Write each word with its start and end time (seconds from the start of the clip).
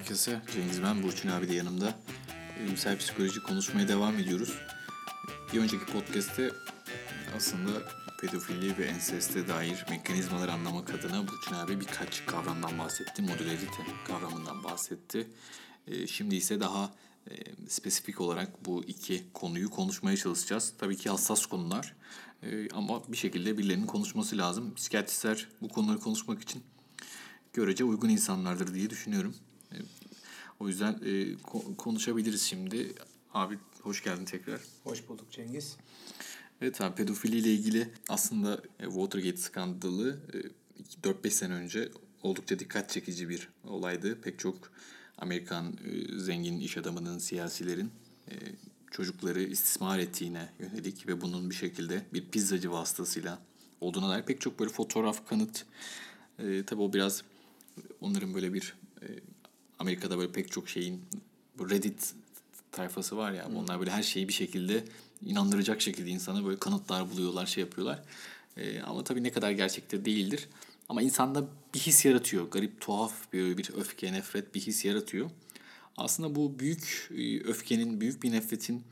herkese. 0.00 0.40
Cengiz 0.52 0.82
ben, 0.82 1.02
Burçin 1.02 1.28
abi 1.28 1.48
de 1.48 1.54
yanımda. 1.54 1.94
Bilimsel 2.60 2.98
psikoloji 2.98 3.42
konuşmaya 3.42 3.88
devam 3.88 4.18
ediyoruz. 4.18 4.58
Bir 5.52 5.60
önceki 5.60 5.84
podcast'te 5.84 6.50
aslında 7.36 7.70
pedofili 8.20 8.78
ve 8.78 8.84
enseste 8.84 9.48
dair 9.48 9.84
mekanizmaları 9.90 10.52
anlamak 10.52 10.94
adına 10.94 11.28
Burçin 11.28 11.54
abi 11.54 11.80
birkaç 11.80 12.26
kavramdan 12.26 12.78
bahsetti. 12.78 13.22
Modülerite 13.22 13.82
kavramından 14.06 14.64
bahsetti. 14.64 15.28
Ee, 15.86 16.06
şimdi 16.06 16.36
ise 16.36 16.60
daha 16.60 16.94
e, 17.30 17.34
spesifik 17.68 18.20
olarak 18.20 18.64
bu 18.64 18.84
iki 18.84 19.32
konuyu 19.34 19.70
konuşmaya 19.70 20.16
çalışacağız. 20.16 20.74
Tabii 20.78 20.96
ki 20.96 21.10
hassas 21.10 21.46
konular 21.46 21.94
ee, 22.42 22.68
ama 22.70 23.12
bir 23.12 23.16
şekilde 23.16 23.58
birilerinin 23.58 23.86
konuşması 23.86 24.38
lazım. 24.38 24.74
Psikiyatristler 24.74 25.48
bu 25.62 25.68
konuları 25.68 25.98
konuşmak 25.98 26.42
için 26.42 26.62
görece 27.52 27.84
uygun 27.84 28.08
insanlardır 28.08 28.74
diye 28.74 28.90
düşünüyorum. 28.90 29.34
E, 30.60 30.64
o 30.64 30.68
yüzden 30.68 31.00
e, 31.04 31.36
konuşabiliriz 31.76 32.42
şimdi. 32.42 32.94
Abi 33.34 33.58
hoş 33.82 34.04
geldin 34.04 34.24
tekrar. 34.24 34.60
Hoş 34.84 35.08
bulduk 35.08 35.30
Cengiz. 35.30 35.76
Evet 36.60 36.80
abi 36.80 36.94
pedofiliyle 36.94 37.52
ilgili 37.52 37.88
aslında 38.08 38.62
e, 38.80 38.84
Watergate 38.84 39.36
skandalı 39.36 40.20
4-5 41.02 41.30
sene 41.30 41.54
önce 41.54 41.88
oldukça 42.22 42.58
dikkat 42.58 42.90
çekici 42.90 43.28
bir 43.28 43.48
olaydı. 43.64 44.20
Pek 44.20 44.38
çok 44.38 44.72
Amerikan 45.18 45.76
zengin 46.16 46.60
iş 46.60 46.76
adamının, 46.76 47.18
siyasilerin 47.18 47.90
çocukları 48.90 49.42
istismar 49.42 49.98
ettiğine 49.98 50.48
yönelik 50.58 51.08
ve 51.08 51.20
bunun 51.20 51.50
bir 51.50 51.54
şekilde 51.54 52.02
bir 52.12 52.28
pizzacı 52.30 52.72
vasıtasıyla 52.72 53.38
olduğuna 53.80 54.08
dair 54.08 54.22
pek 54.22 54.40
çok 54.40 54.60
böyle 54.60 54.70
fotoğraf, 54.70 55.28
kanıt. 55.28 55.66
E, 56.38 56.64
tabii 56.64 56.82
o 56.82 56.92
biraz 56.92 57.22
onların 58.00 58.34
böyle 58.34 58.52
bir 58.54 58.74
e, 59.02 59.06
Amerika'da 59.80 60.18
böyle 60.18 60.32
pek 60.32 60.52
çok 60.52 60.68
şeyin 60.68 61.02
bu 61.58 61.70
Reddit 61.70 62.14
tayfası 62.72 63.16
var 63.16 63.32
ya. 63.32 63.48
Hmm. 63.48 63.56
Onlar 63.56 63.78
böyle 63.78 63.90
her 63.90 64.02
şeyi 64.02 64.28
bir 64.28 64.32
şekilde 64.32 64.84
inandıracak 65.26 65.80
şekilde 65.82 66.10
insana 66.10 66.44
böyle 66.44 66.58
kanıtlar 66.58 67.10
buluyorlar, 67.10 67.46
şey 67.46 67.64
yapıyorlar. 67.64 68.02
E, 68.56 68.80
ama 68.80 69.04
tabii 69.04 69.22
ne 69.22 69.32
kadar 69.32 69.50
gerçekte 69.50 70.04
değildir. 70.04 70.48
Ama 70.88 71.02
insanda 71.02 71.44
bir 71.74 71.78
his 71.78 72.04
yaratıyor. 72.04 72.50
Garip, 72.50 72.80
tuhaf 72.80 73.32
bir, 73.32 73.58
bir 73.58 73.70
öfke, 73.76 74.12
nefret 74.12 74.54
bir 74.54 74.60
his 74.60 74.84
yaratıyor. 74.84 75.30
Aslında 75.96 76.34
bu 76.34 76.58
büyük 76.58 77.10
e, 77.16 77.40
öfkenin, 77.40 78.00
büyük 78.00 78.22
bir 78.22 78.32
nefretin, 78.32 78.84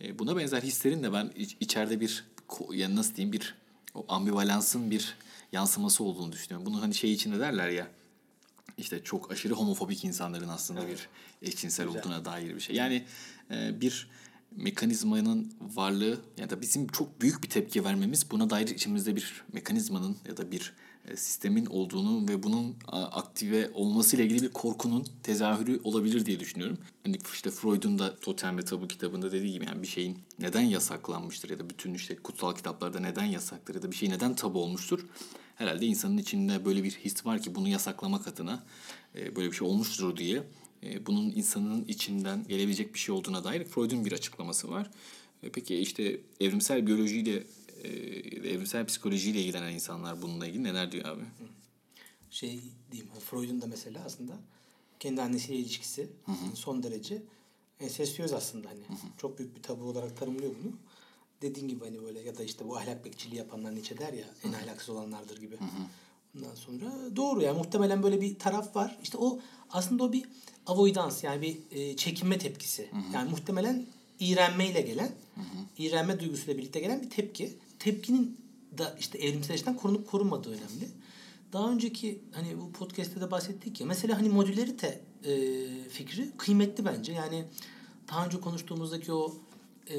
e, 0.00 0.18
buna 0.18 0.36
benzer 0.36 0.62
hislerin 0.62 1.02
de 1.02 1.12
ben 1.12 1.32
içeride 1.60 2.00
bir, 2.00 2.24
yani 2.72 2.96
nasıl 2.96 3.16
diyeyim, 3.16 3.32
bir 3.32 3.54
o 3.94 4.04
ambivalansın 4.08 4.90
bir 4.90 5.16
yansıması 5.52 6.04
olduğunu 6.04 6.32
düşünüyorum. 6.32 6.66
Bunu 6.66 6.82
hani 6.82 6.94
şey 6.94 7.12
içinde 7.12 7.40
derler 7.40 7.68
ya, 7.68 7.88
işte 8.78 9.02
çok 9.04 9.32
aşırı 9.32 9.54
homofobik 9.54 10.04
insanların 10.04 10.48
aslında 10.48 10.84
evet. 10.84 11.08
bir 11.42 11.48
eşcinsel 11.48 11.86
Güzel. 11.86 12.00
olduğuna 12.00 12.24
dair 12.24 12.54
bir 12.54 12.60
şey. 12.60 12.76
Yani 12.76 13.04
e, 13.50 13.80
bir 13.80 14.08
mekanizmanın 14.56 15.52
varlığı 15.60 16.20
ya 16.38 16.50
da 16.50 16.60
bizim 16.60 16.86
çok 16.86 17.20
büyük 17.20 17.42
bir 17.42 17.48
tepki 17.48 17.84
vermemiz 17.84 18.30
buna 18.30 18.50
dair 18.50 18.68
içimizde 18.68 19.16
bir 19.16 19.44
mekanizmanın 19.52 20.16
ya 20.28 20.36
da 20.36 20.52
bir 20.52 20.72
e, 21.08 21.16
sistemin 21.16 21.66
olduğunu 21.66 22.28
ve 22.28 22.42
bunun 22.42 22.76
aktive 22.92 23.70
olması 23.74 24.16
ile 24.16 24.24
ilgili 24.24 24.42
bir 24.42 24.52
korkunun 24.52 25.06
tezahürü 25.22 25.80
olabilir 25.84 26.26
diye 26.26 26.40
düşünüyorum. 26.40 26.78
Hani 27.04 27.18
işte 27.32 27.50
Freud'un 27.50 27.98
da 27.98 28.16
Totem 28.16 28.58
ve 28.58 28.64
Tabu 28.64 28.88
kitabında 28.88 29.32
dediği 29.32 29.52
gibi 29.52 29.64
yani 29.64 29.82
bir 29.82 29.86
şeyin 29.86 30.18
neden 30.38 30.62
yasaklanmıştır 30.62 31.50
ya 31.50 31.58
da 31.58 31.70
bütün 31.70 31.94
işte 31.94 32.16
kutsal 32.16 32.54
kitaplarda 32.54 33.00
neden 33.00 33.24
yasaktır 33.24 33.74
ya 33.74 33.82
da 33.82 33.90
bir 33.90 33.96
şey 33.96 34.10
neden 34.10 34.34
tabu 34.34 34.62
olmuştur 34.62 35.06
herhalde 35.58 35.86
insanın 35.86 36.18
içinde 36.18 36.64
böyle 36.64 36.84
bir 36.84 36.90
his 36.90 37.26
var 37.26 37.42
ki 37.42 37.54
bunu 37.54 37.68
yasaklamak 37.68 38.28
adına 38.28 38.64
e, 39.14 39.36
böyle 39.36 39.50
bir 39.50 39.56
şey 39.56 39.68
olmuştur 39.68 40.16
diye 40.16 40.42
e, 40.82 41.06
bunun 41.06 41.30
insanın 41.30 41.84
içinden 41.84 42.44
gelebilecek 42.48 42.94
bir 42.94 42.98
şey 42.98 43.14
olduğuna 43.14 43.44
dair 43.44 43.64
Freud'un 43.64 44.04
bir 44.04 44.12
açıklaması 44.12 44.70
var. 44.70 44.90
E, 45.42 45.50
peki 45.50 45.76
işte 45.76 46.20
evrimsel 46.40 46.86
biyolojiyle 46.86 47.44
e, 47.82 47.88
evrimsel 48.48 48.86
psikolojiyle 48.86 49.42
ilgilenen 49.42 49.72
insanlar 49.72 50.22
bununla 50.22 50.46
ilgili 50.46 50.64
neler 50.64 50.92
diyor 50.92 51.04
abi? 51.04 51.22
Şey 52.30 52.60
diyeyim 52.92 53.12
Freud'un 53.30 53.60
da 53.60 53.66
mesela 53.66 54.02
aslında 54.04 54.32
kendi 55.00 55.22
annesiyle 55.22 55.58
ilişkisi 55.58 56.08
hı 56.26 56.32
hı. 56.32 56.56
son 56.56 56.82
derece 56.82 57.22
ensestiyöz 57.80 58.32
aslında 58.32 58.68
hani. 58.68 58.78
Hı 58.78 58.92
hı. 58.92 59.18
Çok 59.18 59.38
büyük 59.38 59.56
bir 59.56 59.62
tabu 59.62 59.84
olarak 59.84 60.16
tanımlıyor 60.16 60.54
bunu 60.62 60.72
dediğin 61.42 61.68
gibi 61.68 61.84
hani 61.84 62.02
böyle 62.02 62.20
ya 62.20 62.38
da 62.38 62.44
işte 62.44 62.68
bu 62.68 62.76
ahlak 62.76 63.04
bekçiliği 63.04 63.38
yapanlar 63.38 63.74
Nietzsche 63.74 63.98
der 63.98 64.12
ya 64.12 64.24
en 64.44 64.52
ahlaksız 64.52 64.88
olanlardır 64.88 65.40
gibi. 65.40 65.56
Hı 65.56 65.64
hı. 65.64 65.68
Ondan 66.36 66.54
sonra 66.54 67.16
doğru 67.16 67.42
yani 67.42 67.58
muhtemelen 67.58 68.02
böyle 68.02 68.20
bir 68.20 68.38
taraf 68.38 68.76
var. 68.76 68.98
İşte 69.02 69.18
o 69.18 69.40
aslında 69.70 70.04
o 70.04 70.12
bir 70.12 70.24
avoidans 70.66 71.24
yani 71.24 71.42
bir 71.42 71.58
e, 71.70 71.96
çekinme 71.96 72.38
tepkisi. 72.38 72.88
Hı 72.90 72.96
hı. 72.96 73.14
Yani 73.14 73.30
muhtemelen 73.30 73.86
iğrenmeyle 74.20 74.80
gelen, 74.80 75.10
hı 75.34 75.40
hı. 75.40 75.58
iğrenme 75.78 76.20
duygusuyla 76.20 76.58
birlikte 76.58 76.80
gelen 76.80 77.02
bir 77.02 77.10
tepki. 77.10 77.58
Tepkinin 77.78 78.36
da 78.78 78.96
işte 79.00 79.18
evrimsel 79.18 79.54
açıdan 79.54 79.76
korunup 79.76 80.10
korunmadığı 80.10 80.48
önemli. 80.48 80.88
Daha 81.52 81.70
önceki 81.70 82.22
hani 82.32 82.60
bu 82.60 82.72
podcast'te 82.72 83.20
de 83.20 83.30
bahsettik 83.30 83.80
ya 83.80 83.86
mesela 83.86 84.18
hani 84.18 84.28
modülerite 84.28 85.00
e, 85.24 85.32
fikri 85.88 86.30
kıymetli 86.36 86.84
bence. 86.84 87.12
Yani 87.12 87.44
daha 88.08 88.26
önce 88.26 88.40
konuştuğumuzdaki 88.40 89.12
o 89.12 89.34
e, 89.90 89.96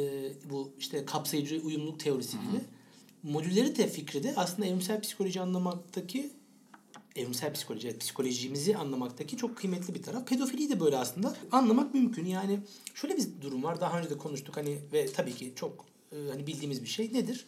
bu 0.50 0.74
işte 0.80 1.06
kapsayıcı 1.06 1.62
uyumluluk 1.66 2.00
teorisi 2.00 2.38
gibi. 2.38 2.58
Hı 2.58 2.58
hı. 2.58 3.34
Modülerite 3.34 3.88
fikri 3.88 4.24
de 4.24 4.34
aslında 4.36 4.68
evrimsel 4.68 5.02
psikoloji 5.02 5.42
anlamaktaki 5.42 6.32
evrimsel 7.16 7.54
psikoloji, 7.54 7.98
psikolojimizi 7.98 8.78
anlamaktaki 8.78 9.38
çok 9.38 9.58
kıymetli 9.58 9.96
bir 9.96 10.04
taraf. 10.04 10.28
Pedofiliyi 10.28 10.70
de 10.70 10.80
böyle 10.80 10.98
aslında 10.98 11.36
anlamak 11.52 11.94
mümkün. 11.94 12.26
Yani 12.26 12.60
şöyle 12.96 13.18
bir 13.18 13.28
durum 13.42 13.64
var. 13.64 13.82
Daha 13.82 14.00
önce 14.00 14.10
de 14.10 14.18
konuştuk 14.18 14.58
hani 14.58 14.78
ve 14.94 15.06
tabii 15.06 15.36
ki 15.36 15.54
çok 15.56 15.86
e, 16.12 16.16
hani 16.32 16.48
bildiğimiz 16.48 16.84
bir 16.84 16.88
şey 16.88 17.14
nedir? 17.14 17.46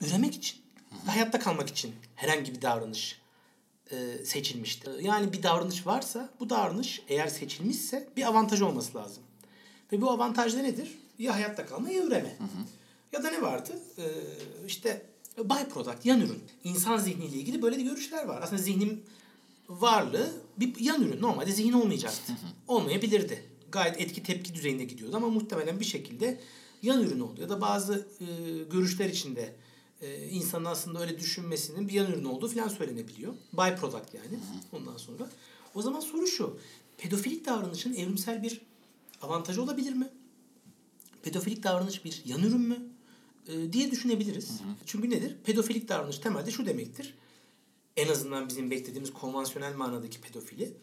Üremek 0.00 0.34
için, 0.34 0.58
hı 0.90 0.94
hı. 0.94 1.10
hayatta 1.10 1.38
kalmak 1.38 1.68
için 1.68 1.94
herhangi 2.14 2.54
bir 2.54 2.62
davranış 2.62 3.20
e, 3.90 4.24
seçilmiştir. 4.24 4.98
Yani 4.98 5.32
bir 5.32 5.42
davranış 5.42 5.86
varsa 5.86 6.30
bu 6.40 6.50
davranış 6.50 7.02
eğer 7.08 7.28
seçilmişse 7.28 8.08
bir 8.16 8.26
avantaj 8.26 8.62
olması 8.62 8.98
lazım. 8.98 9.22
Ve 9.92 10.00
bu 10.00 10.10
avantaj 10.10 10.54
da 10.54 10.58
nedir? 10.58 10.98
Ya 11.18 11.34
hayatta 11.34 11.66
kalma 11.66 11.90
ya 11.90 12.02
üreme. 12.02 12.36
Hı 12.38 12.44
hı. 12.44 12.58
Ya 13.12 13.22
da 13.22 13.30
ne 13.30 13.42
vardı? 13.42 13.70
Ee, 13.98 14.02
işte 14.66 15.06
byproduct, 15.38 16.06
yan 16.06 16.20
ürün. 16.20 16.42
İnsan 16.64 16.98
zihniyle 16.98 17.36
ilgili 17.36 17.62
böyle 17.62 17.78
de 17.78 17.82
görüşler 17.82 18.24
var. 18.24 18.42
Aslında 18.42 18.62
zihnim 18.62 19.02
varlığı 19.68 20.32
bir 20.56 20.80
yan 20.80 21.02
ürün. 21.02 21.22
Normalde 21.22 21.52
zihin 21.52 21.72
olmayacaktı. 21.72 22.32
Hı 22.32 22.36
hı. 22.36 22.50
Olmayabilirdi. 22.68 23.44
Gayet 23.72 24.00
etki 24.00 24.22
tepki 24.22 24.54
düzeyinde 24.54 24.84
gidiyordu 24.84 25.16
ama 25.16 25.28
muhtemelen 25.28 25.80
bir 25.80 25.84
şekilde 25.84 26.40
yan 26.82 27.02
ürün 27.02 27.20
oldu. 27.20 27.40
Ya 27.40 27.48
da 27.48 27.60
bazı 27.60 28.06
e, 28.20 28.26
görüşler 28.72 29.08
içinde 29.08 29.54
e, 30.00 30.28
insanın 30.28 30.64
aslında 30.64 31.00
öyle 31.00 31.18
düşünmesinin 31.18 31.88
bir 31.88 31.92
yan 31.92 32.12
ürün 32.12 32.24
olduğu 32.24 32.48
falan 32.48 32.68
söylenebiliyor. 32.68 33.34
Byproduct 33.52 34.14
yani. 34.14 34.26
Hı 34.26 34.76
hı. 34.76 34.76
Ondan 34.76 34.96
sonra. 34.96 35.30
O 35.74 35.82
zaman 35.82 36.00
soru 36.00 36.26
şu. 36.26 36.58
Pedofilik 36.98 37.46
davranışın 37.46 37.94
evrimsel 37.94 38.42
bir 38.42 38.60
avantajı 39.22 39.62
olabilir 39.62 39.92
mi? 39.92 40.08
Pedofilik 41.26 41.62
davranış 41.62 42.04
bir 42.04 42.22
yan 42.24 42.42
ürün 42.42 42.60
mü 42.60 42.78
e, 43.48 43.72
diye 43.72 43.90
düşünebiliriz. 43.90 44.48
Hı 44.50 44.54
hı. 44.54 44.68
Çünkü 44.86 45.10
nedir? 45.10 45.36
Pedofilik 45.44 45.88
davranış 45.88 46.18
temelde 46.18 46.50
şu 46.50 46.66
demektir. 46.66 47.14
En 47.96 48.08
azından 48.08 48.48
bizim 48.48 48.70
beklediğimiz 48.70 49.12
konvansiyonel 49.12 49.74
manadaki 49.74 50.20
pedofili. 50.20 50.76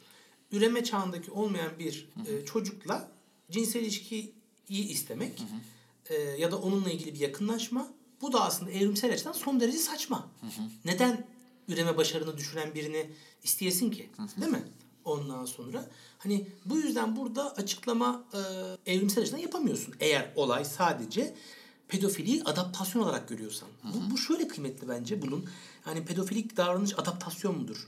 Üreme 0.51 0.83
çağındaki 0.83 1.31
olmayan 1.31 1.79
bir 1.79 2.07
hı 2.13 2.31
hı. 2.31 2.37
E, 2.37 2.45
çocukla 2.45 3.11
cinsel 3.51 3.81
ilişkiyi 3.81 4.33
istemek 4.69 5.39
hı 5.39 5.43
hı. 5.43 6.15
E, 6.15 6.21
ya 6.39 6.51
da 6.51 6.57
onunla 6.57 6.91
ilgili 6.91 7.13
bir 7.13 7.19
yakınlaşma. 7.19 7.88
Bu 8.21 8.33
da 8.33 8.41
aslında 8.41 8.71
evrimsel 8.71 9.13
açıdan 9.13 9.31
son 9.31 9.59
derece 9.59 9.77
saçma. 9.77 10.31
Hı 10.41 10.47
hı. 10.47 10.68
Neden 10.85 11.27
üreme 11.68 11.97
başarını 11.97 12.38
düşüren 12.38 12.75
birini 12.75 13.09
isteyesin 13.44 13.91
ki? 13.91 14.09
Hı 14.18 14.23
hı. 14.23 14.41
Değil 14.41 14.51
mi? 14.51 14.63
Ondan 15.05 15.45
sonra 15.45 15.85
hani 16.19 16.47
bu 16.65 16.77
yüzden 16.77 17.15
burada 17.15 17.53
açıklama 17.53 18.23
e, 18.33 18.39
evrimsel 18.91 19.23
açıdan 19.23 19.38
yapamıyorsun. 19.38 19.95
Eğer 20.00 20.31
olay 20.35 20.65
sadece 20.65 21.33
pedofiliyi 21.88 22.44
adaptasyon 22.44 23.03
olarak 23.03 23.29
görüyorsan. 23.29 23.67
Hı 23.81 23.88
hı. 23.88 23.94
Bu, 23.94 24.13
bu 24.13 24.17
şöyle 24.17 24.47
kıymetli 24.47 24.89
bence 24.89 25.21
bunun. 25.21 25.45
Hani 25.81 26.05
pedofilik 26.05 26.57
davranış 26.57 27.00
adaptasyon 27.00 27.57
mudur? 27.57 27.88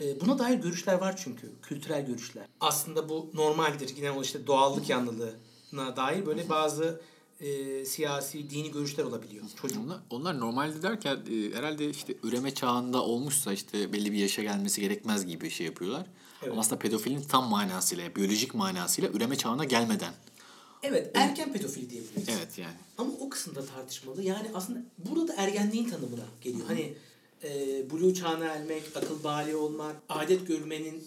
E, 0.00 0.20
buna 0.20 0.38
dair 0.38 0.58
görüşler 0.58 0.94
var 0.94 1.16
çünkü. 1.24 1.52
Kültürel 1.62 2.06
görüşler. 2.06 2.46
Aslında 2.60 3.08
bu 3.08 3.30
normaldir. 3.34 3.96
Yine 3.96 4.10
o 4.10 4.22
işte 4.22 4.46
doğallık 4.46 4.88
yanlılığına 4.88 5.96
dair 5.96 6.26
böyle 6.26 6.48
bazı 6.48 7.00
e, 7.40 7.84
siyasi, 7.84 8.50
dini 8.50 8.70
görüşler 8.70 9.04
olabiliyor 9.04 9.44
çocuk. 9.62 9.84
Onlar, 9.84 9.98
onlar 10.10 10.40
normalde 10.40 10.82
derken 10.82 11.16
e, 11.16 11.56
herhalde 11.56 11.90
işte 11.90 12.14
üreme 12.22 12.54
çağında 12.54 13.02
olmuşsa 13.02 13.52
işte 13.52 13.92
belli 13.92 14.12
bir 14.12 14.18
yaşa 14.18 14.42
gelmesi 14.42 14.80
gerekmez 14.80 15.26
gibi 15.26 15.44
bir 15.44 15.50
şey 15.50 15.66
yapıyorlar. 15.66 16.06
Evet. 16.42 16.52
Ama 16.52 16.60
aslında 16.60 16.78
pedofilin 16.78 17.22
tam 17.22 17.48
manasıyla, 17.48 18.16
biyolojik 18.16 18.54
manasıyla 18.54 19.10
üreme 19.10 19.36
çağına 19.36 19.64
gelmeden. 19.64 20.12
Evet, 20.82 21.10
erken 21.14 21.52
pedofili 21.52 21.90
diyebiliriz. 21.90 22.28
Evet 22.28 22.58
yani. 22.58 22.76
Ama 22.98 23.10
o 23.20 23.28
kısımda 23.28 23.66
tartışmalı. 23.66 24.22
Yani 24.22 24.50
aslında 24.54 24.78
burada 24.98 25.28
da 25.28 25.34
ergenliğin 25.36 25.90
tanımına 25.90 26.24
geliyor. 26.40 26.68
Hı-hı. 26.68 26.68
Hani 26.68 26.94
e, 27.44 27.50
blue 27.90 28.14
çağına 28.14 28.44
ermek, 28.44 28.82
akıl 28.96 29.24
bali 29.24 29.56
olmak, 29.56 29.96
adet 30.08 30.46
görmenin 30.46 31.04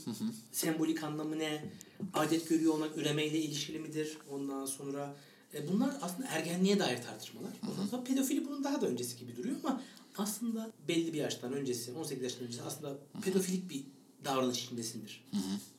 sembolik 0.51 1.03
anlamı 1.03 1.39
ne? 1.39 1.65
Adet 2.13 2.49
görüyor 2.49 2.73
olmak 2.73 2.97
üremeyle 2.97 3.39
ilişkili 3.39 3.79
midir? 3.79 4.17
Ondan 4.31 4.65
sonra 4.65 5.15
e, 5.53 5.67
bunlar 5.71 5.95
aslında 6.01 6.27
ergenliğe 6.27 6.79
dair 6.79 7.03
tartışmalar. 7.03 7.51
Ondan 7.71 7.87
sonra 7.87 8.03
pedofili 8.03 8.47
bunun 8.47 8.63
daha 8.63 8.81
da 8.81 8.87
öncesi 8.87 9.17
gibi 9.17 9.37
duruyor 9.37 9.55
ama 9.63 9.81
aslında 10.17 10.71
belli 10.87 11.13
bir 11.13 11.17
yaştan 11.17 11.53
öncesi, 11.53 11.93
18 11.93 12.23
yaştan 12.23 12.43
öncesi 12.43 12.63
aslında 12.63 12.97
pedofilik 13.21 13.69
bir 13.69 13.83
davranış 14.25 14.63
içindesindir 14.63 15.23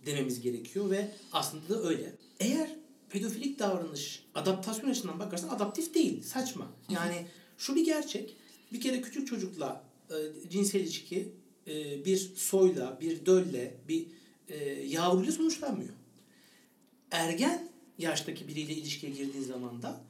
dememiz 0.07 0.41
gerekiyor 0.41 0.91
ve 0.91 1.11
aslında 1.33 1.69
da 1.69 1.89
öyle. 1.89 2.15
Eğer 2.41 2.71
pedofilik 3.11 3.59
davranış 3.59 4.25
adaptasyon 4.35 4.91
açısından 4.91 5.19
bakarsan 5.19 5.49
adaptif 5.49 5.95
değil, 5.95 6.23
saçma. 6.23 6.67
Yani 6.89 7.27
şu 7.59 7.77
bir 7.77 7.85
gerçek. 7.85 8.37
Bir 8.73 8.81
kere 8.81 9.03
küçük 9.03 9.27
çocukla 9.29 9.85
e, 10.11 10.17
cinsel 10.51 10.81
ilişki 10.81 11.33
e, 11.67 12.05
bir 12.05 12.17
soyla, 12.37 12.99
bir 13.01 13.27
dölle, 13.27 13.75
bir 13.89 14.07
e, 14.49 14.57
yavruyla 14.71 15.33
sonuçlanmıyor. 15.33 15.95
Ergen 17.11 17.69
yaştaki 17.99 18.49
biriyle 18.49 18.73
ilişkiye 18.73 19.13
girdiğin 19.13 19.45
zaman 19.45 19.83
da 19.83 20.01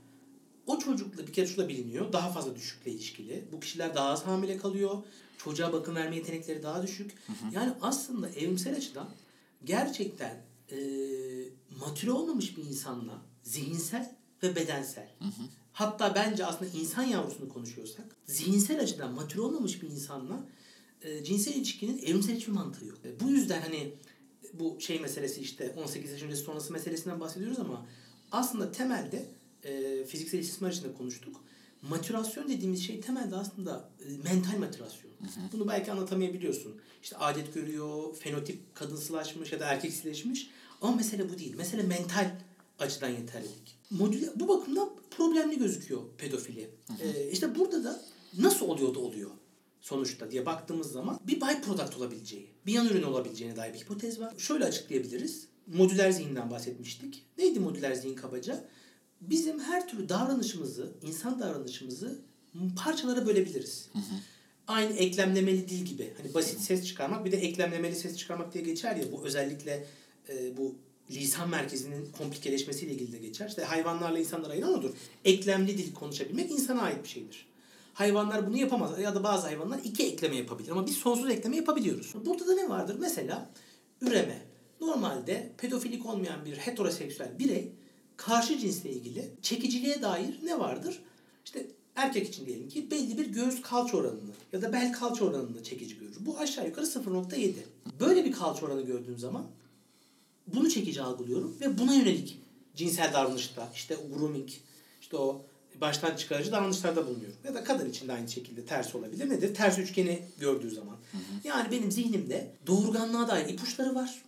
o 0.67 0.79
çocukla 0.79 1.27
bir 1.27 1.33
kere 1.33 1.47
şu 1.47 1.57
da 1.57 1.69
biliniyor. 1.69 2.13
Daha 2.13 2.33
fazla 2.33 2.57
düşükle 2.57 2.91
ilişkili. 2.91 3.45
Bu 3.53 3.61
kişiler 3.61 3.95
daha 3.95 4.09
az 4.09 4.27
hamile 4.27 4.57
kalıyor. 4.57 5.03
Çocuğa 5.39 5.73
bakım 5.73 5.95
verme 5.95 6.17
yetenekleri 6.17 6.63
daha 6.63 6.83
düşük. 6.83 7.15
Yani 7.53 7.73
aslında 7.81 8.29
evrimsel 8.29 8.77
açıdan 8.77 9.09
gerçekten 9.65 10.43
e, 10.71 10.77
matüre 11.81 12.11
olmamış 12.11 12.57
bir 12.57 12.65
insanla 12.65 13.23
zihinsel 13.43 14.17
ve 14.43 14.57
bedensel. 14.57 15.09
Hatta 15.73 16.15
bence 16.15 16.47
aslında 16.47 16.71
insan 16.71 17.03
yavrusunu 17.03 17.49
konuşuyorsak 17.49 18.17
zihinsel 18.25 18.81
açıdan 18.81 19.13
matüre 19.13 19.41
olmamış 19.41 19.83
bir 19.83 19.91
insanla 19.91 20.47
e, 21.03 21.25
cinsel 21.25 21.55
ilişkinin 21.55 21.99
evrimsel 21.99 22.37
hiçbir 22.37 22.53
mantığı 22.53 22.85
yok. 22.85 22.99
E, 23.05 23.21
bu 23.21 23.31
yüzden 23.31 23.61
hani 23.61 23.95
bu 24.53 24.81
şey 24.81 25.01
meselesi 25.01 25.41
işte 25.41 25.75
18 25.77 26.11
yaş 26.13 26.23
öncesi 26.23 26.43
sonrası 26.43 26.73
meselesinden 26.73 27.21
bahsediyoruz 27.21 27.59
ama 27.59 27.87
aslında 28.33 28.73
temelde 28.73 29.27
e, 29.65 30.05
fiziksel 30.05 30.39
istismar 30.39 30.71
içinde 30.71 30.95
konuştuk. 30.95 31.45
Matürasyon 31.83 32.49
dediğimiz 32.49 32.87
şey 32.87 33.01
temelde 33.01 33.37
aslında 33.37 33.91
e, 34.01 34.17
mental 34.31 34.59
matürasyon. 34.59 35.13
Bunu 35.53 35.69
belki 35.69 35.93
anlatamayabiliyorsun. 35.93 36.81
İşte 37.03 37.17
adet 37.17 37.55
görüyor, 37.55 38.17
fenotip 38.17 38.75
kadınsılaşmış 38.75 39.53
ya 39.53 39.61
da 39.61 39.67
erkeksileşmiş. 39.67 40.51
Ama 40.81 40.97
mesele 40.97 41.31
bu 41.31 41.39
değil. 41.39 41.55
Mesele 41.55 41.83
mental 41.83 42.41
açıdan 42.79 43.09
yeterlilik. 43.09 43.79
Modüle, 43.91 44.27
bu 44.37 44.49
bakımdan 44.49 44.91
problemli 45.11 45.59
gözüküyor 45.59 46.03
pedofili. 46.19 46.71
Ee, 47.01 47.31
işte 47.31 47.55
burada 47.55 47.85
da 47.85 48.03
nasıl 48.39 48.69
oluyor 48.69 48.95
da 48.95 48.99
oluyor 48.99 49.31
sonuçta 49.81 50.31
diye 50.31 50.47
baktığımız 50.47 50.93
zaman 50.93 51.21
bir 51.27 51.41
byproduct 51.41 51.97
olabileceği, 51.97 52.51
bir 52.67 52.73
yan 52.73 52.87
ürün 52.87 53.03
olabileceğine 53.03 53.57
dair 53.57 53.75
bir 53.75 53.79
hipotez 53.79 54.21
var. 54.21 54.35
Şöyle 54.39 54.65
açıklayabiliriz. 54.65 55.49
Modüler 55.67 56.11
zihinden 56.11 56.51
bahsetmiştik. 56.51 57.27
Neydi 57.39 57.61
modüler 57.61 57.95
zihin 57.95 58.15
kabaca? 58.15 58.65
Bizim 59.21 59.61
her 59.61 59.89
türlü 59.89 60.09
davranışımızı, 60.09 60.93
insan 61.03 61.41
davranışımızı 61.41 62.19
parçalara 62.77 63.27
bölebiliriz. 63.27 63.89
Aynı 64.67 64.93
eklemlemeli 64.93 65.69
dil 65.69 65.85
gibi. 65.85 66.15
Hani 66.23 66.35
basit 66.35 66.61
ses 66.61 66.87
çıkarmak 66.87 67.25
bir 67.25 67.33
de 67.33 67.37
eklemlemeli 67.37 67.97
ses 67.97 68.17
çıkarmak 68.17 68.55
diye 68.55 68.65
geçer 68.65 68.97
ya 68.97 69.13
bu 69.13 69.25
özellikle 69.25 69.87
e, 70.29 70.57
bu 70.57 70.75
lisan 71.11 71.49
merkezinin 71.49 72.13
komplikeleşmesiyle 72.19 72.93
ilgili 72.93 73.13
de 73.13 73.19
geçer. 73.19 73.49
İşte 73.49 73.65
hayvanlarla 73.65 74.19
insanlar 74.19 74.51
ayıran 74.51 74.75
odur. 74.75 74.91
Eklemli 75.25 75.79
dil 75.79 75.95
konuşabilmek 75.95 76.51
insana 76.51 76.83
ait 76.83 77.03
bir 77.05 77.09
şeydir. 77.09 77.47
Hayvanlar 77.95 78.47
bunu 78.47 78.57
yapamaz 78.57 78.99
ya 78.99 79.15
da 79.15 79.25
bazı 79.25 79.47
hayvanlar 79.47 79.81
iki 79.85 80.07
ekleme 80.07 80.37
yapabilir 80.37 80.71
ama 80.71 80.87
biz 80.87 80.97
sonsuz 80.97 81.31
ekleme 81.31 81.57
yapabiliyoruz. 81.57 82.15
Burada 82.27 82.47
da 82.47 82.55
ne 82.55 82.69
vardır? 82.69 82.97
Mesela 83.01 83.51
üreme. 84.01 84.43
Normalde 84.81 85.53
pedofilik 85.59 86.07
olmayan 86.07 86.45
bir 86.45 86.57
heteroseksüel 86.57 87.39
birey 87.39 87.73
karşı 88.17 88.59
cinsle 88.59 88.91
ilgili 88.91 89.31
çekiciliğe 89.43 90.03
dair 90.03 90.39
ne 90.43 90.59
vardır? 90.59 91.03
İşte 91.45 91.67
erkek 91.97 92.29
için 92.29 92.47
diyelim 92.47 92.69
ki 92.69 92.91
belli 92.91 93.19
bir 93.19 93.27
göğüs 93.27 93.63
kalça 93.63 93.97
oranını 93.97 94.31
ya 94.53 94.63
da 94.63 94.73
bel 94.73 94.93
kalça 94.93 95.25
oranını 95.25 95.63
çekici 95.63 95.99
görür. 95.99 96.17
Bu 96.21 96.39
aşağı 96.39 96.67
yukarı 96.67 96.87
0.7. 96.87 97.53
Böyle 98.01 98.25
bir 98.25 98.33
kalça 98.33 98.67
oranı 98.67 98.83
gördüğüm 98.83 99.19
zaman 99.19 99.47
bunu 100.47 100.71
çekici 100.71 101.03
algılıyorum 101.03 101.57
ve 101.61 101.79
buna 101.79 101.95
yönelik 101.95 102.39
cinsel 102.77 103.13
davranışta 103.13 103.71
işte 103.75 103.97
grooming, 104.15 104.51
işte 105.01 105.17
o 105.17 105.43
baştan 105.81 106.17
çıkarıcı 106.17 106.53
davranışlarda 106.53 107.07
bulunuyorum. 107.07 107.37
Ya 107.45 107.55
da 107.55 107.65
kadın 107.65 107.91
için 107.91 108.09
de 108.09 108.13
aynı 108.13 108.29
şekilde 108.29 108.65
ters 108.65 108.95
olabilir. 108.95 109.31
Nedir? 109.31 109.55
Ters 109.55 109.79
üçgeni 109.79 110.23
gördüğü 110.41 110.71
zaman. 110.71 110.97
Hı 111.13 111.17
hı. 111.17 111.49
Yani 111.49 111.71
benim 111.71 111.93
zihnimde 111.93 112.53
doğurganlığa 112.67 113.29
dair 113.29 113.49
ipuçları 113.49 113.95
var. 113.95 114.23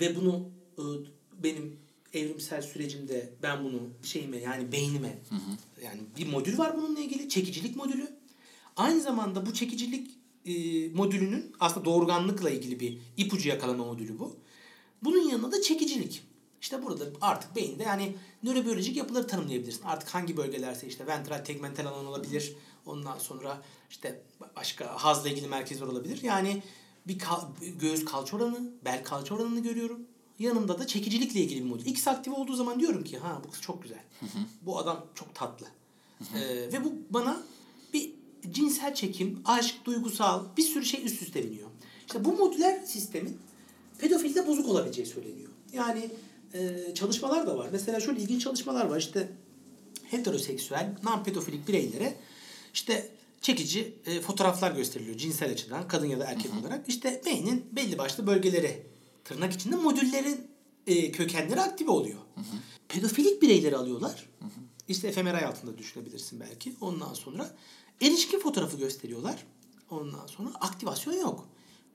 Ve 0.00 0.16
bunu 0.16 0.50
ıı, 0.78 1.06
benim 1.42 1.76
evrimsel 2.12 2.62
sürecimde 2.62 3.32
ben 3.42 3.64
bunu 3.64 3.80
şeyime 4.02 4.36
yani 4.36 4.72
beynime 4.72 5.18
hı 5.28 5.34
hı. 5.34 5.84
yani 5.84 6.00
bir 6.18 6.26
modül 6.26 6.58
var 6.58 6.76
bununla 6.76 7.00
ilgili. 7.00 7.28
Çekicilik 7.28 7.76
modülü. 7.76 8.08
Aynı 8.76 9.00
zamanda 9.00 9.46
bu 9.46 9.54
çekicilik 9.54 10.10
e, 10.46 10.52
modülünün 10.88 11.52
aslında 11.60 11.84
doğurganlıkla 11.84 12.50
ilgili 12.50 12.80
bir 12.80 12.98
ipucu 13.16 13.48
yakalama 13.48 13.84
modülü 13.84 14.18
bu. 14.18 14.36
Bunun 15.02 15.28
yanında 15.28 15.52
da 15.52 15.62
çekicilik. 15.62 16.22
İşte 16.60 16.82
burada 16.82 17.04
artık 17.20 17.56
beyinde 17.56 17.82
yani 17.82 18.14
nörobiyolojik 18.42 18.96
yapıları 18.96 19.26
tanımlayabilirsin. 19.26 19.82
Artık 19.84 20.08
hangi 20.08 20.36
bölgelerse 20.36 20.86
işte 20.86 21.06
ventral 21.06 21.44
tegmental 21.44 21.86
alan 21.86 22.06
olabilir. 22.06 22.56
Ondan 22.86 23.18
sonra 23.18 23.62
işte 23.90 24.22
başka 24.56 24.86
hazla 24.86 25.28
ilgili 25.28 25.46
merkezler 25.46 25.86
olabilir. 25.86 26.22
Yani 26.22 26.62
bir 27.06 27.18
kal- 27.18 27.48
göğüs 27.80 28.04
kalça 28.04 28.36
oranı, 28.36 28.70
bel 28.84 29.04
kalça 29.04 29.34
oranını 29.34 29.60
görüyorum. 29.60 30.00
Yanımda 30.38 30.78
da 30.78 30.86
çekicilikle 30.86 31.40
ilgili 31.40 31.64
bir 31.64 31.68
modül. 31.68 31.86
İkisi 31.86 32.10
aktif 32.10 32.32
olduğu 32.32 32.54
zaman 32.54 32.80
diyorum 32.80 33.04
ki 33.04 33.18
ha 33.18 33.42
bu 33.46 33.50
kız 33.50 33.60
çok 33.60 33.82
güzel. 33.82 34.00
Bu 34.62 34.78
adam 34.78 35.06
çok 35.14 35.34
tatlı. 35.34 35.66
Ee, 36.34 36.72
ve 36.72 36.84
bu 36.84 36.92
bana 37.10 37.42
bir 37.92 38.10
cinsel 38.50 38.94
çekim, 38.94 39.40
aşk, 39.44 39.74
duygusal 39.84 40.44
bir 40.56 40.62
sürü 40.62 40.84
şey 40.84 41.04
üst 41.04 41.22
üste 41.22 41.44
biniyor. 41.44 41.68
İşte 42.06 42.24
bu 42.24 42.32
modüler 42.32 42.80
sistemin 42.86 43.38
pedofilde 43.98 44.46
bozuk 44.46 44.68
olabileceği 44.68 45.06
söyleniyor. 45.06 45.50
Yani 45.72 46.10
e, 46.54 46.94
çalışmalar 46.94 47.46
da 47.46 47.58
var. 47.58 47.68
Mesela 47.72 48.00
şöyle 48.00 48.20
ilginç 48.20 48.42
çalışmalar 48.42 48.86
var. 48.86 48.98
İşte 48.98 49.32
heteroseksüel, 50.04 50.94
non-pedofilik 51.02 51.68
bireylere 51.68 52.14
işte 52.74 53.08
çekici 53.40 53.94
e, 54.06 54.20
fotoğraflar 54.20 54.72
gösteriliyor 54.72 55.16
cinsel 55.16 55.52
açıdan 55.52 55.88
kadın 55.88 56.06
ya 56.06 56.20
da 56.20 56.24
erkek 56.24 56.50
olarak. 56.60 56.88
İşte 56.88 57.22
beynin 57.26 57.64
belli 57.72 57.98
başlı 57.98 58.26
bölgeleri 58.26 58.82
tırnak 59.24 59.52
içinde 59.52 59.76
modüllerin 59.76 60.46
e, 60.86 61.12
kökenleri 61.12 61.60
aktive 61.60 61.90
oluyor. 61.90 62.18
Hı 62.34 62.40
hı. 62.40 62.56
Pedofilik 62.88 63.42
bireyleri 63.42 63.76
alıyorlar. 63.76 64.28
Hı 64.38 64.44
hı. 64.44 64.50
İşte 64.88 65.08
efemeray 65.08 65.44
altında 65.44 65.78
düşünebilirsin 65.78 66.40
belki. 66.40 66.74
Ondan 66.80 67.14
sonra 67.14 67.56
erişkin 68.00 68.40
fotoğrafı 68.40 68.76
gösteriyorlar. 68.76 69.46
Ondan 69.90 70.26
sonra 70.26 70.48
aktivasyon 70.48 71.14
yok. 71.14 71.48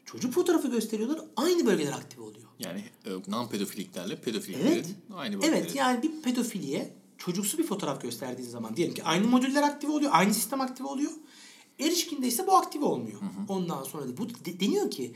Çocuk 0.05 0.33
fotoğrafı 0.33 0.67
gösteriyorlar. 0.67 1.21
Aynı 1.35 1.65
bölgeler 1.65 1.91
aktif 1.91 2.19
oluyor. 2.19 2.47
Yani 2.59 2.83
e, 3.05 3.09
non-pedofiliklerle 3.09 4.21
pedofiliklerin 4.21 4.71
evet. 4.71 4.85
aynı 5.13 5.35
bölgeleri. 5.35 5.59
Evet 5.59 5.75
yani 5.75 6.03
bir 6.03 6.21
pedofiliye 6.21 6.93
çocuksu 7.17 7.57
bir 7.57 7.63
fotoğraf 7.63 8.01
gösterdiğin 8.01 8.49
zaman 8.49 8.75
diyelim 8.75 8.95
ki 8.95 9.03
aynı 9.03 9.27
modüller 9.27 9.63
aktif 9.63 9.89
oluyor. 9.89 10.11
Aynı 10.13 10.33
sistem 10.33 10.61
aktif 10.61 10.85
oluyor. 10.85 11.11
Erişkinde 11.79 12.27
ise 12.27 12.47
bu 12.47 12.55
aktif 12.55 12.83
olmuyor. 12.83 13.21
Hı 13.21 13.25
hı. 13.25 13.29
Ondan 13.47 13.83
sonra 13.83 14.07
da 14.07 14.17
bu 14.17 14.29
de, 14.29 14.59
deniyor 14.59 14.91
ki 14.91 15.15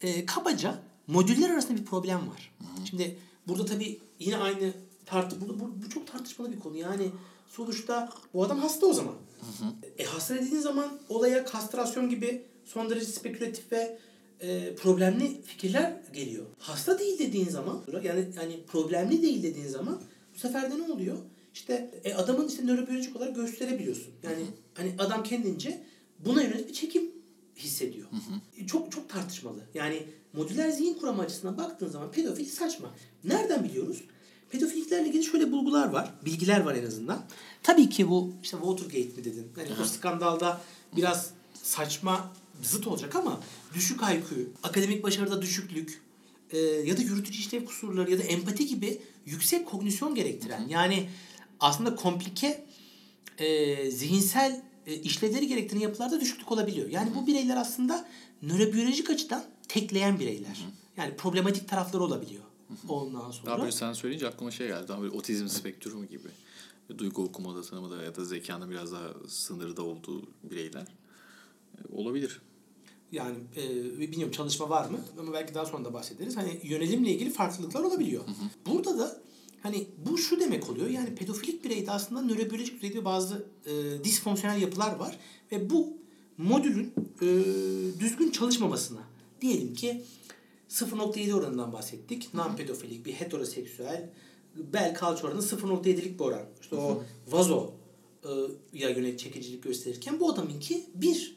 e, 0.00 0.26
kabaca 0.26 0.82
modüller 1.06 1.50
arasında 1.50 1.78
bir 1.78 1.84
problem 1.84 2.18
var. 2.18 2.54
Hı 2.58 2.64
hı. 2.64 2.86
Şimdi 2.86 3.18
burada 3.48 3.64
tabii 3.64 4.00
yine 4.18 4.36
aynı 4.36 4.72
tartı 5.06 5.40
bu, 5.40 5.60
bu, 5.60 5.72
bu 5.84 5.90
çok 5.90 6.12
tartışmalı 6.12 6.52
bir 6.52 6.58
konu. 6.58 6.76
Yani 6.76 7.10
sonuçta 7.48 8.12
bu 8.34 8.44
adam 8.44 8.58
hasta 8.58 8.86
o 8.86 8.92
zaman. 8.92 9.14
Hı 9.40 9.64
hı. 9.64 9.72
E, 9.98 10.04
hasta 10.04 10.34
dediğin 10.34 10.60
zaman 10.60 10.98
olaya 11.08 11.44
kastrasyon 11.44 12.10
gibi 12.10 12.46
son 12.64 12.90
derece 12.90 13.06
spekülatif 13.06 13.72
ve 13.72 13.98
e, 14.40 14.74
problemli 14.74 15.42
fikirler 15.42 15.96
geliyor. 16.12 16.46
Hasta 16.58 16.98
değil 16.98 17.18
dediğin 17.18 17.48
zaman 17.48 17.82
yani 18.02 18.28
yani 18.36 18.64
problemli 18.66 19.22
değil 19.22 19.42
dediğin 19.42 19.68
zaman 19.68 20.00
bu 20.34 20.38
sefer 20.38 20.72
de 20.72 20.78
ne 20.78 20.92
oluyor? 20.92 21.16
İşte 21.54 22.00
e, 22.04 22.14
adamın 22.14 22.48
işte 22.48 22.66
nörobiyolojik 22.66 23.16
olarak 23.16 23.36
gösterebiliyorsun. 23.36 24.14
Yani 24.22 24.36
hı 24.36 24.40
hı. 24.40 24.46
hani 24.74 24.94
adam 24.98 25.22
kendince 25.22 25.82
buna 26.18 26.42
yönelik 26.42 26.68
bir 26.68 26.74
çekim 26.74 27.10
hissediyor. 27.56 28.10
Hı 28.10 28.16
hı. 28.16 28.62
E, 28.62 28.66
çok 28.66 28.92
çok 28.92 29.08
tartışmalı. 29.08 29.60
Yani 29.74 30.02
modüler 30.36 30.70
zihin 30.70 30.94
kuramı 30.94 31.22
açısından 31.22 31.58
baktığın 31.58 31.88
zaman 31.88 32.10
pedofil 32.10 32.46
saçma. 32.46 32.90
Nereden 33.24 33.64
biliyoruz? 33.64 34.02
Pedofiliklerle 34.50 35.08
ilgili 35.08 35.24
şöyle 35.24 35.52
bulgular 35.52 35.88
var. 35.88 36.14
Bilgiler 36.24 36.60
var 36.60 36.74
en 36.74 36.86
azından. 36.86 37.24
Tabii 37.62 37.88
ki 37.88 38.08
bu 38.08 38.32
işte 38.42 38.56
Watergate 38.56 39.16
mi 39.16 39.24
dedin? 39.24 39.46
Yani 39.56 39.68
o 39.82 39.84
skandalda 39.84 40.60
biraz 40.96 41.30
saçma 41.62 42.32
zıt 42.62 42.86
olacak 42.86 43.16
ama 43.16 43.40
düşük 43.74 44.00
IQ, 44.02 44.50
akademik 44.62 45.02
başarıda 45.02 45.42
düşüklük 45.42 46.02
e, 46.50 46.58
ya 46.58 46.96
da 46.96 47.02
yürütücü 47.02 47.38
işlev 47.38 47.64
kusurları 47.64 48.10
ya 48.10 48.18
da 48.18 48.22
empati 48.22 48.66
gibi 48.66 49.00
yüksek 49.26 49.66
kognisyon 49.66 50.14
gerektiren 50.14 50.68
yani 50.68 51.08
aslında 51.60 51.96
komplike 51.96 52.64
e, 53.38 53.90
zihinsel 53.90 54.62
e, 54.86 54.94
işlevleri 54.94 55.46
gerektiren 55.46 55.80
yapılarda 55.80 56.20
düşüklük 56.20 56.52
olabiliyor. 56.52 56.90
Yani 56.90 57.10
bu 57.14 57.26
bireyler 57.26 57.56
aslında 57.56 58.08
nörobiyolojik 58.42 59.10
açıdan 59.10 59.44
tekleyen 59.68 60.20
bireyler. 60.20 60.66
Yani 60.96 61.16
problematik 61.16 61.68
tarafları 61.68 62.02
olabiliyor. 62.02 62.42
Ondan 62.88 63.30
sonra. 63.30 63.46
Daha 63.50 63.58
böyle 63.58 63.72
sen 63.72 63.92
söyleyince 63.92 64.28
aklıma 64.28 64.50
şey 64.50 64.66
geldi. 64.66 64.88
Daha 64.88 65.02
böyle 65.02 65.12
otizm 65.12 65.48
spektrumu 65.48 66.06
gibi. 66.06 66.28
Duygu 66.98 67.22
okumada, 67.24 67.62
tanımada 67.62 68.02
ya 68.02 68.16
da 68.16 68.24
zekanın 68.24 68.70
biraz 68.70 68.92
daha 68.92 69.08
sınırda 69.28 69.82
olduğu 69.82 70.22
bireyler 70.42 70.86
e, 71.78 71.94
olabilir. 71.94 72.40
Yani 73.12 73.36
e, 73.56 74.00
bilmiyorum 74.00 74.32
çalışma 74.32 74.70
var 74.70 74.90
mı 74.90 74.98
ama 75.20 75.32
belki 75.32 75.54
daha 75.54 75.66
sonra 75.66 75.84
da 75.84 75.92
bahsederiz. 75.92 76.36
Hani 76.36 76.60
yönelimle 76.62 77.10
ilgili 77.10 77.30
farklılıklar 77.30 77.82
olabiliyor. 77.82 78.24
Burada 78.66 78.98
da 78.98 79.20
hani 79.62 79.86
bu 80.06 80.18
şu 80.18 80.40
demek 80.40 80.70
oluyor. 80.70 80.88
Yani 80.88 81.14
pedofilik 81.14 81.64
bireyde 81.64 81.90
aslında 81.90 82.22
nörobiyolojik 82.22 82.82
düzeyde 82.82 83.04
bazı 83.04 83.46
e, 83.66 84.04
disfonksiyonel 84.04 84.62
yapılar 84.62 84.96
var 84.96 85.18
ve 85.52 85.70
bu 85.70 85.96
modülün 86.38 86.92
e, 87.22 87.26
düzgün 88.00 88.30
çalışmamasına 88.30 89.00
diyelim 89.40 89.74
ki 89.74 90.04
0.7 90.68 91.34
oranından 91.34 91.72
bahsettik. 91.72 92.28
Non-pedofilik 92.34 93.04
bir 93.04 93.12
heteroseksüel 93.12 94.10
bel 94.56 94.94
kalça 94.94 95.26
oranı 95.26 95.40
0.7'lik 95.40 96.18
bir 96.18 96.24
oran. 96.24 96.46
İşte 96.60 96.76
o 96.76 97.02
vazo 97.28 97.72
e, 98.24 98.28
ya 98.72 98.88
yönelik 98.88 99.18
çekicilik 99.18 99.62
gösterirken 99.62 100.20
bu 100.20 100.32
adamınki 100.32 100.86
1. 100.94 101.36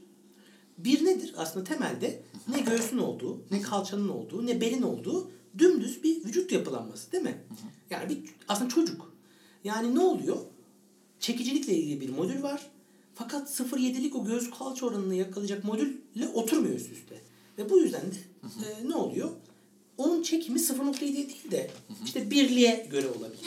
Bir 0.78 1.06
nedir? 1.06 1.34
Aslında 1.38 1.66
temelde 1.66 2.24
ne 2.48 2.60
göğsün 2.60 2.98
olduğu, 2.98 3.42
ne 3.52 3.62
kalçanın 3.62 4.10
olduğu, 4.10 4.46
ne 4.46 4.62
belin 4.62 4.82
olduğu 4.82 5.32
dümdüz 5.58 6.04
bir 6.04 6.26
vücut 6.26 6.52
yapılanması 6.52 7.12
değil 7.12 7.24
mi? 7.24 7.44
Yani 7.90 8.10
bir 8.10 8.20
aslında 8.48 8.70
çocuk. 8.70 9.14
Yani 9.64 9.96
ne 9.96 10.00
oluyor? 10.00 10.38
Çekicilikle 11.20 11.74
ilgili 11.74 12.02
bir 12.02 12.10
modül 12.10 12.44
var. 12.44 12.70
Fakat 13.16 13.50
0.7'lik 13.50 14.16
o 14.16 14.26
göğüs 14.26 14.50
kalça 14.50 14.86
oranını 14.86 15.16
yakalayacak 15.16 15.64
modülle 15.64 16.28
oturmuyor 16.34 16.76
üst 16.76 16.92
üste. 16.92 17.22
Ve 17.60 17.70
bu 17.70 17.80
yüzden 17.80 18.02
de 18.02 18.16
e, 18.44 18.90
ne 18.90 18.96
oluyor? 18.96 19.30
Onun 19.98 20.24
çekimi 20.24 20.60
0.7 20.60 21.02
değil 21.02 21.52
de 21.52 21.72
işte 22.06 22.32
birliğe 22.32 22.88
göre 22.92 23.08
olabilir. 23.08 23.46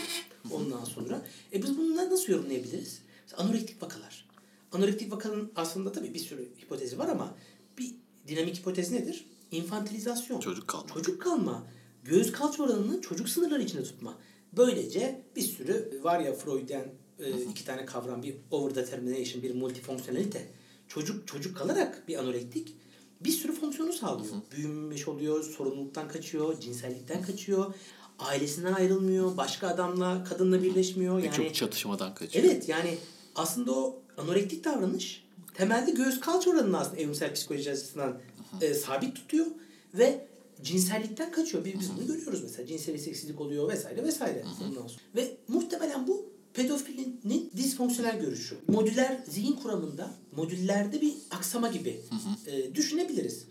Ondan 0.51 0.85
sonra. 0.85 1.23
E 1.53 1.63
biz 1.63 1.79
bunları 1.79 2.11
nasıl 2.11 2.33
yorumlayabiliriz? 2.33 2.99
Mesela 3.23 3.43
anorektik 3.43 3.83
vakalar. 3.83 4.29
Anorektik 4.73 5.13
vakanın 5.13 5.53
aslında 5.57 5.93
tabii 5.93 6.15
bir 6.15 6.19
sürü 6.19 6.49
hipotezi 6.63 6.99
var 6.99 7.09
ama 7.09 7.35
bir 7.79 7.95
dinamik 8.29 8.57
hipotez 8.57 8.93
nedir? 8.93 9.27
İnfantilizasyon. 9.51 10.41
Çocuk 10.41 10.69
kalma. 10.69 10.95
Çocuk 10.95 11.23
kalma. 11.23 11.67
Göğüs 12.05 12.33
kalça 12.33 12.63
oranını 12.63 13.01
çocuk 13.01 13.29
sınırları 13.29 13.63
içinde 13.63 13.83
tutma. 13.83 14.19
Böylece 14.53 15.23
bir 15.37 15.43
sürü 15.43 16.01
var 16.03 16.21
ya 16.21 16.35
Freud'den 16.35 16.85
e, 17.19 17.43
iki 17.43 17.65
tane 17.65 17.85
kavram 17.87 18.23
bir 18.23 18.35
overdetermination 18.51 19.43
bir 19.43 19.55
multifonksiyonelite. 19.55 20.49
Çocuk 20.89 21.29
çocuk 21.29 21.57
kalarak 21.57 22.09
bir 22.09 22.17
anorektik 22.17 22.77
bir 23.25 23.31
sürü 23.31 23.53
fonksiyonu 23.53 23.93
sağlıyor. 23.93 24.35
Büyümüş 24.57 25.09
oluyor, 25.09 25.45
sorumluluktan 25.45 26.09
kaçıyor, 26.09 26.61
cinsellikten 26.61 27.23
kaçıyor, 27.23 27.75
ailesinden 28.19 28.73
ayrılmıyor, 28.73 29.37
başka 29.37 29.69
adamla, 29.69 30.25
kadınla 30.25 30.63
birleşmiyor. 30.63 31.19
Yani 31.19 31.35
çok 31.35 31.55
çatışmadan 31.55 32.15
kaçıyor. 32.15 32.45
Evet 32.45 32.69
yani 32.69 32.99
aslında 33.35 33.73
o 33.73 33.99
anorektik 34.17 34.65
davranış 34.65 35.25
temelde 35.55 35.91
göğüs 35.91 36.21
kalça 36.21 36.51
oranını 36.51 36.79
aslında 36.79 37.01
evrimsel 37.01 37.35
psikoloji 37.35 37.71
açısından 37.71 38.19
e, 38.61 38.75
sabit 38.75 39.17
tutuyor 39.17 39.47
ve 39.95 40.27
cinsellikten 40.63 41.33
kaçıyor. 41.33 41.65
Biz, 41.65 41.81
biz 41.81 41.97
bunu 41.97 42.07
görüyoruz 42.07 42.43
mesela 42.43 42.67
cinsel 42.67 42.95
isteksizlik 42.95 43.41
oluyor 43.41 43.69
vesaire 43.69 44.05
vesaire. 44.05 44.45
Ondan 44.63 44.87
sonra. 44.87 45.03
Ve 45.17 45.37
muhtemelen 45.49 46.07
bu 46.07 46.32
pedofilinin 46.55 47.51
disfonksiyonel 47.57 48.21
görüşü. 48.21 48.57
Modüler 48.69 49.19
zihin 49.29 49.53
kuramında 49.53 50.15
modüllerde 50.37 51.01
bir 51.01 51.15
aksama 51.31 51.69
gibi 51.69 52.01
e, 52.47 52.75
düşünebiliriz. 52.75 53.45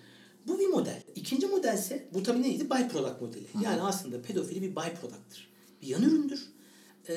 Bu 0.48 0.60
bir 0.60 0.68
model. 0.68 1.04
İkinci 1.16 1.48
model 1.48 1.78
ise 1.78 2.08
bu 2.14 2.24
tabii 2.24 2.42
neydi? 2.42 2.66
Byproduct 2.66 3.22
modeli. 3.22 3.46
Yani 3.64 3.82
aslında 3.82 4.22
pedofili 4.22 4.62
bir 4.62 4.72
byproduct'tır. 4.72 5.52
Bir 5.82 5.88
yan 5.88 6.04
üründür 6.04 6.50
e, 7.08 7.14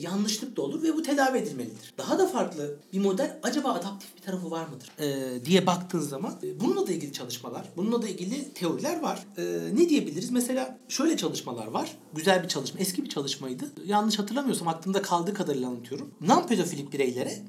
yanlışlık 0.00 0.56
da 0.56 0.62
olur 0.62 0.82
ve 0.82 0.94
bu 0.94 1.02
tedavi 1.02 1.38
edilmelidir. 1.38 1.94
Daha 1.98 2.18
da 2.18 2.26
farklı 2.26 2.76
bir 2.92 3.00
model 3.00 3.38
acaba 3.42 3.72
adaptif 3.72 4.16
bir 4.16 4.22
tarafı 4.22 4.50
var 4.50 4.66
mıdır 4.66 4.92
e, 4.98 5.44
diye 5.44 5.66
baktığın 5.66 6.00
zaman 6.00 6.34
e, 6.42 6.60
bununla 6.60 6.86
da 6.86 6.92
ilgili 6.92 7.12
çalışmalar, 7.12 7.68
bununla 7.76 8.02
da 8.02 8.08
ilgili 8.08 8.52
teoriler 8.52 9.00
var. 9.00 9.26
E, 9.36 9.42
ne 9.74 9.88
diyebiliriz? 9.88 10.30
Mesela 10.30 10.78
şöyle 10.88 11.16
çalışmalar 11.16 11.66
var. 11.66 11.96
Güzel 12.14 12.42
bir 12.42 12.48
çalışma, 12.48 12.80
eski 12.80 13.04
bir 13.04 13.08
çalışmaydı. 13.08 13.64
Yanlış 13.86 14.18
hatırlamıyorsam 14.18 14.68
aklımda 14.68 15.02
kaldığı 15.02 15.34
kadarıyla 15.34 15.68
anlatıyorum. 15.68 16.14
Non-pedofilik 16.22 16.92
bireylere 16.92 17.42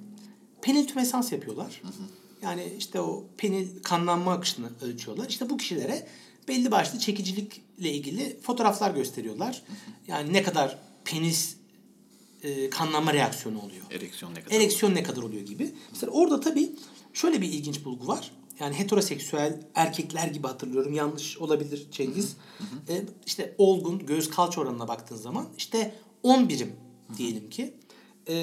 penil 0.62 0.88
tümesans 0.88 1.32
yapıyorlar. 1.32 1.82
Yani 2.42 2.74
işte 2.78 3.02
o 3.02 3.26
penil 3.38 3.68
kanlanma 3.84 4.34
akışını 4.34 4.70
ölçüyorlar. 4.82 5.30
İşte 5.30 5.50
bu 5.50 5.58
kişilere 5.58 6.08
belli 6.48 6.72
başlı 6.72 7.00
çekicilikle 7.00 7.92
ilgili 7.92 8.40
fotoğraflar 8.42 8.92
gösteriyorlar. 8.92 9.64
Yani 10.08 10.34
ne 10.34 10.44
kadar 10.44 10.80
penis 11.06 11.57
e, 12.44 12.70
kanlanma 12.70 13.14
reaksiyonu 13.14 13.62
oluyor. 13.62 13.86
Ereksiyon 13.92 14.36
ne 14.36 14.44
kadar? 14.44 14.56
Ereksiyon 14.56 14.96
ne 14.96 15.04
kadar 15.04 15.22
oluyor 15.22 15.42
gibi. 15.42 15.72
Mesela 15.92 16.12
orada 16.12 16.40
tabii 16.40 16.72
şöyle 17.14 17.42
bir 17.42 17.48
ilginç 17.48 17.86
bulgu 17.86 18.08
var. 18.08 18.32
Yani 18.60 18.76
heteroseksüel 18.76 19.62
erkekler 19.76 20.28
gibi 20.28 20.48
hatırlıyorum. 20.48 20.94
Yanlış 20.94 21.38
olabilir 21.38 21.88
Cengiz. 21.92 22.38
E, 22.90 23.06
işte 23.26 23.56
olgun 23.58 24.06
göğüs 24.06 24.30
kalça 24.30 24.62
oranına 24.62 24.88
baktığın 24.88 25.16
zaman 25.16 25.48
işte 25.58 25.96
10 26.24 26.50
birim 26.50 26.76
diyelim 27.18 27.50
ki. 27.50 27.74
E, 28.28 28.36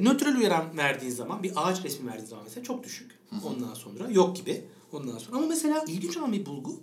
nötral 0.00 0.36
uyaran 0.36 0.76
verdiğin 0.76 1.12
zaman 1.12 1.42
bir 1.42 1.52
ağaç 1.56 1.84
resmi 1.84 2.06
verdiğin 2.06 2.28
zaman 2.28 2.44
mesela 2.44 2.64
çok 2.64 2.84
düşük. 2.84 3.18
Ondan 3.44 3.74
sonra 3.74 4.10
yok 4.10 4.36
gibi. 4.36 4.64
Ondan 4.92 5.18
sonra 5.18 5.36
ama 5.36 5.46
mesela 5.46 5.84
ilginç 5.88 6.16
olan 6.16 6.32
bir 6.32 6.46
bulgu 6.46 6.80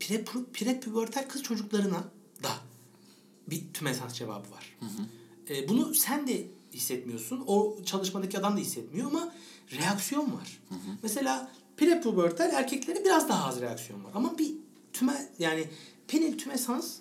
pre, 0.00 0.24
prepübertal 0.52 1.28
kız 1.28 1.42
çocuklarına 1.42 2.04
da 2.42 2.50
bir 3.46 3.72
tümesans 3.74 4.14
cevabı 4.14 4.50
var. 4.50 4.76
E, 5.50 5.68
bunu 5.68 5.94
sen 5.94 6.26
de 6.26 6.46
hissetmiyorsun. 6.72 7.44
O 7.46 7.76
çalışmadaki 7.84 8.38
adam 8.38 8.56
da 8.56 8.60
hissetmiyor 8.60 9.06
ama 9.06 9.32
reaksiyon 9.72 10.24
var. 10.24 10.60
Mesela 11.02 11.52
prepubertal 11.76 12.50
erkeklere 12.50 13.04
biraz 13.04 13.28
daha 13.28 13.48
az 13.48 13.60
reaksiyon 13.60 14.04
var. 14.04 14.10
Ama 14.14 14.38
bir 14.38 14.52
tüme 14.92 15.28
yani 15.38 15.64
penil 16.08 16.38
tümesans 16.38 16.98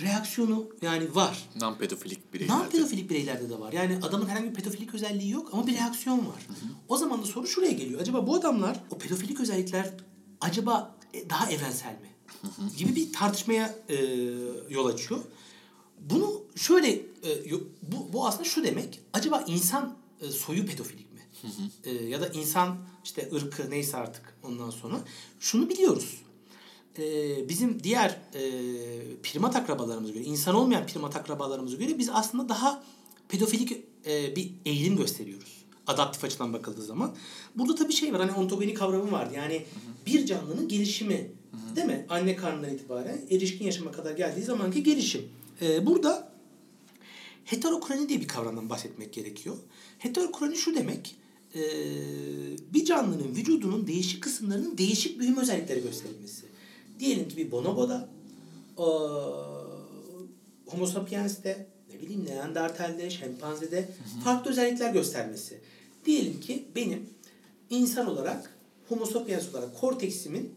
reaksiyonu 0.00 0.66
yani 0.82 1.14
var. 1.14 1.48
Non-pedofilik 1.56 2.18
bireylerde. 2.34 2.52
Non-pedofilik 2.52 3.10
bireylerde 3.10 3.50
de 3.50 3.60
var. 3.60 3.72
Yani 3.72 3.98
adamın 4.02 4.26
herhangi 4.26 4.50
bir 4.50 4.54
pedofilik 4.54 4.94
özelliği 4.94 5.30
yok 5.30 5.48
ama 5.52 5.66
bir 5.66 5.74
reaksiyon 5.74 6.18
var. 6.18 6.46
O 6.88 6.96
zaman 6.96 7.22
da 7.22 7.26
soru 7.26 7.46
şuraya 7.46 7.72
geliyor. 7.72 8.00
Acaba 8.00 8.26
bu 8.26 8.34
adamlar 8.34 8.80
o 8.90 8.98
pedofilik 8.98 9.40
özellikler 9.40 9.90
acaba 10.40 10.96
e, 11.14 11.30
daha 11.30 11.50
evrensel 11.50 11.92
mi? 11.92 12.08
gibi 12.76 12.96
bir 12.96 13.12
tartışmaya 13.12 13.74
e, 13.88 13.96
yol 14.70 14.86
açıyor. 14.86 15.20
Bunu 16.00 16.42
şöyle 16.56 17.02
e, 17.24 17.52
bu, 17.82 18.12
bu 18.12 18.26
aslında 18.26 18.44
şu 18.44 18.64
demek. 18.64 19.00
Acaba 19.12 19.44
insan 19.46 19.96
e, 20.20 20.30
soyu 20.30 20.66
pedofilik 20.66 21.12
mi? 21.12 21.20
E, 21.84 21.92
ya 21.92 22.20
da 22.20 22.28
insan 22.28 22.76
işte 23.04 23.28
ırkı 23.34 23.70
neyse 23.70 23.96
artık 23.96 24.34
ondan 24.42 24.70
sonra 24.70 25.00
şunu 25.40 25.68
biliyoruz. 25.68 26.22
E, 26.98 27.48
bizim 27.48 27.82
diğer 27.82 28.18
e, 28.34 28.40
primat 29.22 29.56
akrabalarımıza 29.56 30.12
göre, 30.12 30.24
insan 30.24 30.54
olmayan 30.54 30.86
primat 30.86 31.16
akrabalarımıza 31.16 31.76
göre 31.76 31.98
biz 31.98 32.08
aslında 32.12 32.48
daha 32.48 32.82
pedofilik 33.28 33.72
e, 34.06 34.36
bir 34.36 34.50
eğilim 34.64 34.96
gösteriyoruz. 34.96 35.58
Adaptif 35.86 36.24
açıdan 36.24 36.52
bakıldığı 36.52 36.82
zaman. 36.82 37.14
Burada 37.54 37.74
tabii 37.74 37.92
şey 37.92 38.12
var 38.12 38.20
hani 38.20 38.32
ontogeni 38.32 38.74
kavramı 38.74 39.12
vardı. 39.12 39.34
Yani 39.34 39.66
bir 40.06 40.26
canlının 40.26 40.68
gelişimi 40.68 41.30
değil 41.76 41.86
mi? 41.86 42.06
Anne 42.08 42.36
karnından 42.36 42.74
itibaren 42.74 43.20
erişkin 43.30 43.64
yaşama 43.64 43.92
kadar 43.92 44.12
geldiği 44.12 44.42
zamanki 44.42 44.82
gelişim. 44.82 45.28
Burada 45.82 46.32
heterokroni 47.50 48.08
diye 48.08 48.20
bir 48.20 48.28
kavramdan 48.28 48.70
bahsetmek 48.70 49.12
gerekiyor. 49.12 49.56
Heterokroni 49.98 50.56
şu 50.56 50.74
demek, 50.74 51.16
e, 51.54 51.60
bir 52.74 52.84
canlının 52.84 53.36
vücudunun 53.36 53.86
değişik 53.86 54.22
kısımlarının 54.22 54.78
değişik 54.78 55.18
büyüme 55.18 55.40
özellikleri 55.40 55.82
gösterilmesi. 55.82 56.46
Diyelim 56.98 57.28
ki 57.28 57.36
bir 57.36 57.50
bonoboda, 57.50 58.08
e, 58.78 58.86
homo 60.66 60.86
sapiens'te, 60.86 61.66
ne 61.92 62.00
bileyim 62.00 62.26
neandertalde, 62.26 63.10
şempanzede 63.10 63.88
farklı 64.24 64.50
özellikler 64.50 64.92
göstermesi. 64.92 65.60
Diyelim 66.04 66.40
ki 66.40 66.64
benim 66.74 67.06
insan 67.70 68.06
olarak, 68.06 68.54
homo 68.88 69.06
sapiens 69.06 69.54
olarak 69.54 69.80
korteksimin 69.80 70.54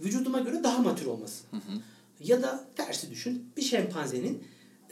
vücuduma 0.00 0.40
göre 0.40 0.64
daha 0.64 0.78
matür 0.78 1.06
olması. 1.06 1.44
Ya 2.20 2.42
da 2.42 2.64
tersi 2.76 3.10
düşün, 3.10 3.46
bir 3.56 3.62
şempanzenin 3.62 4.42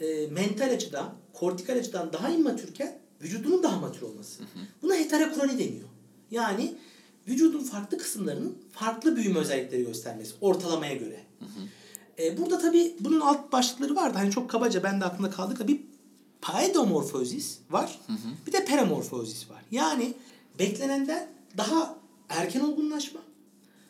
e, 0.03 0.27
mental 0.27 0.73
açıdan, 0.73 1.13
kortikal 1.33 1.77
açıdan 1.77 2.13
daha 2.13 2.29
immatürken 2.29 2.99
vücudunun 3.21 3.63
daha 3.63 3.79
matür 3.79 4.01
olması. 4.01 4.43
Buna 4.81 4.95
heterokroni 4.95 5.59
deniyor. 5.59 5.89
Yani 6.31 6.75
vücudun 7.27 7.63
farklı 7.63 7.97
kısımlarının 7.97 8.57
farklı 8.71 9.15
büyüme 9.15 9.39
özellikleri 9.39 9.85
göstermesi 9.85 10.33
ortalamaya 10.41 10.95
göre. 10.95 11.19
E, 12.19 12.37
burada 12.37 12.59
tabii 12.59 12.95
bunun 12.99 13.19
alt 13.19 13.51
başlıkları 13.51 13.95
vardı. 13.95 14.17
Hani 14.17 14.31
çok 14.31 14.49
kabaca 14.49 14.83
ben 14.83 15.01
de 15.01 15.05
aklımda 15.05 15.31
kaldı. 15.31 15.67
Bir 15.67 15.81
paedomorfozis 16.41 17.59
var. 17.69 17.99
Bir 18.47 18.51
de 18.51 18.65
peramorfozis 18.65 19.49
var. 19.49 19.63
Yani 19.71 20.13
beklenenden 20.59 21.27
daha 21.57 21.95
erken 22.29 22.59
olgunlaşma 22.59 23.19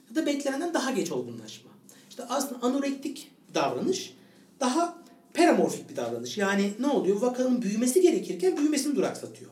ya 0.10 0.16
da 0.16 0.26
beklenenden 0.26 0.74
daha 0.74 0.92
geç 0.92 1.12
olgunlaşma. 1.12 1.72
İşte 2.10 2.24
aslında 2.30 2.66
anorektik 2.66 3.32
davranış 3.54 4.14
daha 4.60 5.03
peramorfik 5.34 5.90
bir 5.90 5.96
davranış. 5.96 6.38
Yani 6.38 6.74
ne 6.80 6.88
oluyor? 6.88 7.22
Vakanın 7.22 7.62
büyümesi 7.62 8.02
gerekirken 8.02 8.58
büyümesini 8.58 8.96
duraksatıyor. 8.96 9.52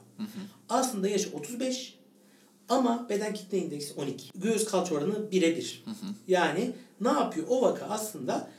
Aslında 0.69 1.07
yaşı 1.07 1.29
35 1.33 1.99
ama 2.69 3.09
beden 3.09 3.33
kitle 3.33 3.57
indeksi 3.57 3.93
12. 3.93 4.29
Göğüs 4.35 4.65
kalça 4.65 4.95
oranı 4.95 5.31
birebir. 5.31 5.83
Yani 6.27 6.71
ne 7.01 7.09
yapıyor? 7.09 7.47
O 7.49 7.61
vaka 7.61 7.85
aslında 7.85 8.49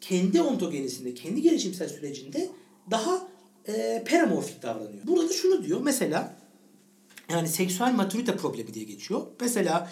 kendi 0.00 0.42
ontogenisinde, 0.42 1.14
kendi 1.14 1.42
gelişimsel 1.42 1.88
sürecinde 1.88 2.50
daha 2.90 3.28
e, 3.68 4.02
peramorfik 4.06 4.62
davranıyor. 4.62 5.06
Burada 5.06 5.28
da 5.28 5.32
şunu 5.32 5.64
diyor. 5.64 5.80
Mesela 5.82 6.36
yani 7.30 7.48
seksüel 7.48 7.92
maturite 7.94 8.36
problemi 8.36 8.74
diye 8.74 8.84
geçiyor. 8.84 9.22
Mesela 9.40 9.90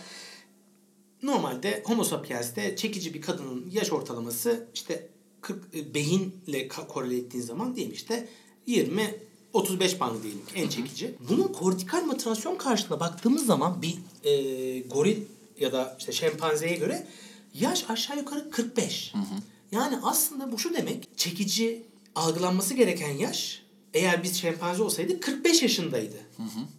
normalde 1.23 1.83
homo 1.87 2.05
sapiens'te 2.05 2.77
çekici 2.77 3.15
bir 3.15 3.21
kadının 3.21 3.71
yaş 3.71 3.93
ortalaması 3.93 4.67
işte 4.75 5.09
40 5.49 5.75
e, 5.75 5.95
beyinle 5.95 6.69
korele 6.69 7.17
ettiğin 7.17 7.45
zaman 7.45 7.77
diyelim 7.77 7.95
işte 7.95 8.29
20 8.67 9.15
35 9.53 10.01
bandı 10.01 10.23
diyelim 10.23 10.41
en 10.55 10.69
çekici. 10.69 11.15
Bunun 11.29 11.49
kortikal 11.49 12.05
motivasyon 12.05 12.57
karşılığında 12.57 13.01
baktığımız 13.01 13.47
zaman 13.47 13.83
bir 13.83 13.99
e, 14.25 14.81
goril 14.81 15.23
ya 15.61 15.73
da 15.73 15.97
işte 15.99 16.13
şempanzeye 16.13 16.77
göre 16.77 17.07
yaş 17.55 17.91
aşağı 17.91 18.19
yukarı 18.19 18.51
45. 18.51 19.13
Yani 19.73 19.99
aslında 20.03 20.53
bu 20.53 20.59
şu 20.59 20.75
demek 20.75 21.19
çekici 21.19 21.83
algılanması 22.15 22.75
gereken 22.75 23.11
yaş 23.11 23.63
eğer 23.95 24.23
biz 24.23 24.37
şempanze 24.37 24.83
olsaydık 24.83 25.23
45 25.23 25.63
yaşındaydı. 25.63 26.17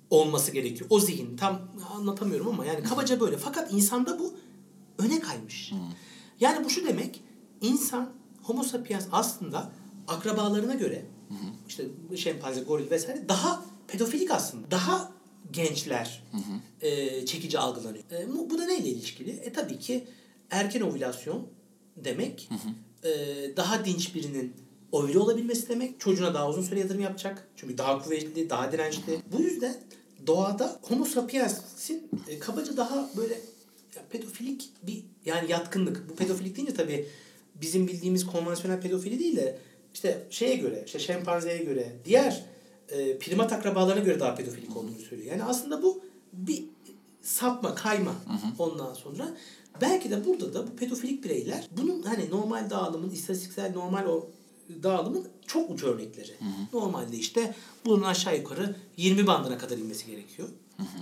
Olması 0.10 0.52
gerekiyor. 0.52 0.88
O 0.90 1.00
zihin 1.00 1.38
tam 1.38 1.62
anlatamıyorum 1.94 2.48
ama 2.48 2.66
yani 2.66 2.84
kabaca 2.84 3.20
böyle. 3.20 3.38
Fakat 3.38 3.74
insanda 3.74 4.20
bu 4.20 4.34
öne 4.98 5.20
kaymış. 5.20 5.72
Yani 6.40 6.66
bu 6.66 6.70
şu 6.70 6.86
demek 6.86 7.22
insan 7.62 8.19
homo 8.50 8.64
sapiens 8.64 9.06
aslında 9.12 9.72
akrabalarına 10.08 10.74
göre 10.74 11.06
işte 11.68 11.84
şempanze, 12.16 12.62
goril 12.62 12.90
vesaire 12.90 13.30
daha 13.30 13.66
pedofilik 13.88 14.32
aslında. 14.32 14.72
Daha 14.72 15.12
gençler 15.52 16.24
e, 16.82 17.26
çekici 17.26 17.60
algılanıyor. 17.60 18.04
E, 18.12 18.34
bu, 18.34 18.50
bu 18.50 18.58
da 18.58 18.66
neyle 18.66 18.88
ilişkili? 18.88 19.32
E 19.32 19.54
tabii 19.54 19.80
ki 19.80 20.08
erken 20.52 20.82
ovülasyon 20.82 21.48
demek 21.98 22.50
e, 23.04 23.10
daha 23.58 23.86
dinç 23.86 24.16
birinin 24.16 24.54
ovüle 24.92 25.20
olabilmesi 25.20 25.70
demek. 25.70 26.00
Çocuğuna 26.00 26.34
daha 26.34 26.50
uzun 26.50 26.62
süre 26.62 26.80
yatırım 26.80 27.02
yapacak. 27.02 27.48
Çünkü 27.56 27.78
daha 27.78 28.04
kuvvetli, 28.04 28.50
daha 28.50 28.72
dirençli. 28.72 29.22
Bu 29.32 29.42
yüzden 29.42 29.76
doğada 30.28 30.80
homo 30.82 31.06
sapiens'in 31.06 32.10
e, 32.28 32.40
kabaca 32.40 32.78
daha 32.78 33.10
böyle 33.18 33.34
ya, 33.96 34.02
pedofilik 34.10 34.70
bir 34.84 35.04
yani 35.26 35.52
yatkınlık. 35.52 36.10
Bu 36.10 36.16
pedofilik 36.16 36.56
deyince 36.56 36.74
tabii 36.74 37.08
bizim 37.62 37.88
bildiğimiz 37.88 38.26
konvansiyonel 38.26 38.82
pedofili 38.82 39.20
değil 39.20 39.36
de 39.36 39.60
işte 39.94 40.28
şeye 40.30 40.56
göre, 40.56 40.84
işte 40.86 41.00
şempanzeye 41.00 41.64
göre, 41.64 41.96
diğer 42.06 42.44
e, 42.90 43.18
primat 43.18 43.54
akrabalarına 43.54 44.04
göre 44.04 44.20
daha 44.20 44.36
pedofilik 44.36 44.78
olduğunu 44.78 45.00
söylüyor. 45.10 45.32
Yani 45.32 45.44
aslında 45.44 45.84
bu 45.84 46.02
bir 46.34 46.64
sapma, 47.22 47.76
kayma 47.76 48.16
ondan 48.60 48.94
sonra. 48.94 49.38
Belki 49.82 50.12
de 50.12 50.26
burada 50.26 50.54
da 50.54 50.68
bu 50.68 50.76
pedofilik 50.76 51.24
bireyler 51.24 51.68
bunun 51.78 52.02
hani 52.02 52.30
normal 52.30 52.70
dağılımın, 52.70 53.10
istatistiksel 53.10 53.74
normal 53.74 54.06
o 54.06 54.30
dağılımın 54.84 55.28
çok 55.48 55.70
uç 55.70 55.84
örnekleri. 55.84 56.32
Normalde 56.74 57.18
işte 57.18 57.56
bunun 57.86 58.04
aşağı 58.04 58.38
yukarı 58.38 58.76
20 58.98 59.28
bandına 59.28 59.58
kadar 59.58 59.78
inmesi 59.78 60.06
gerekiyor. 60.06 60.50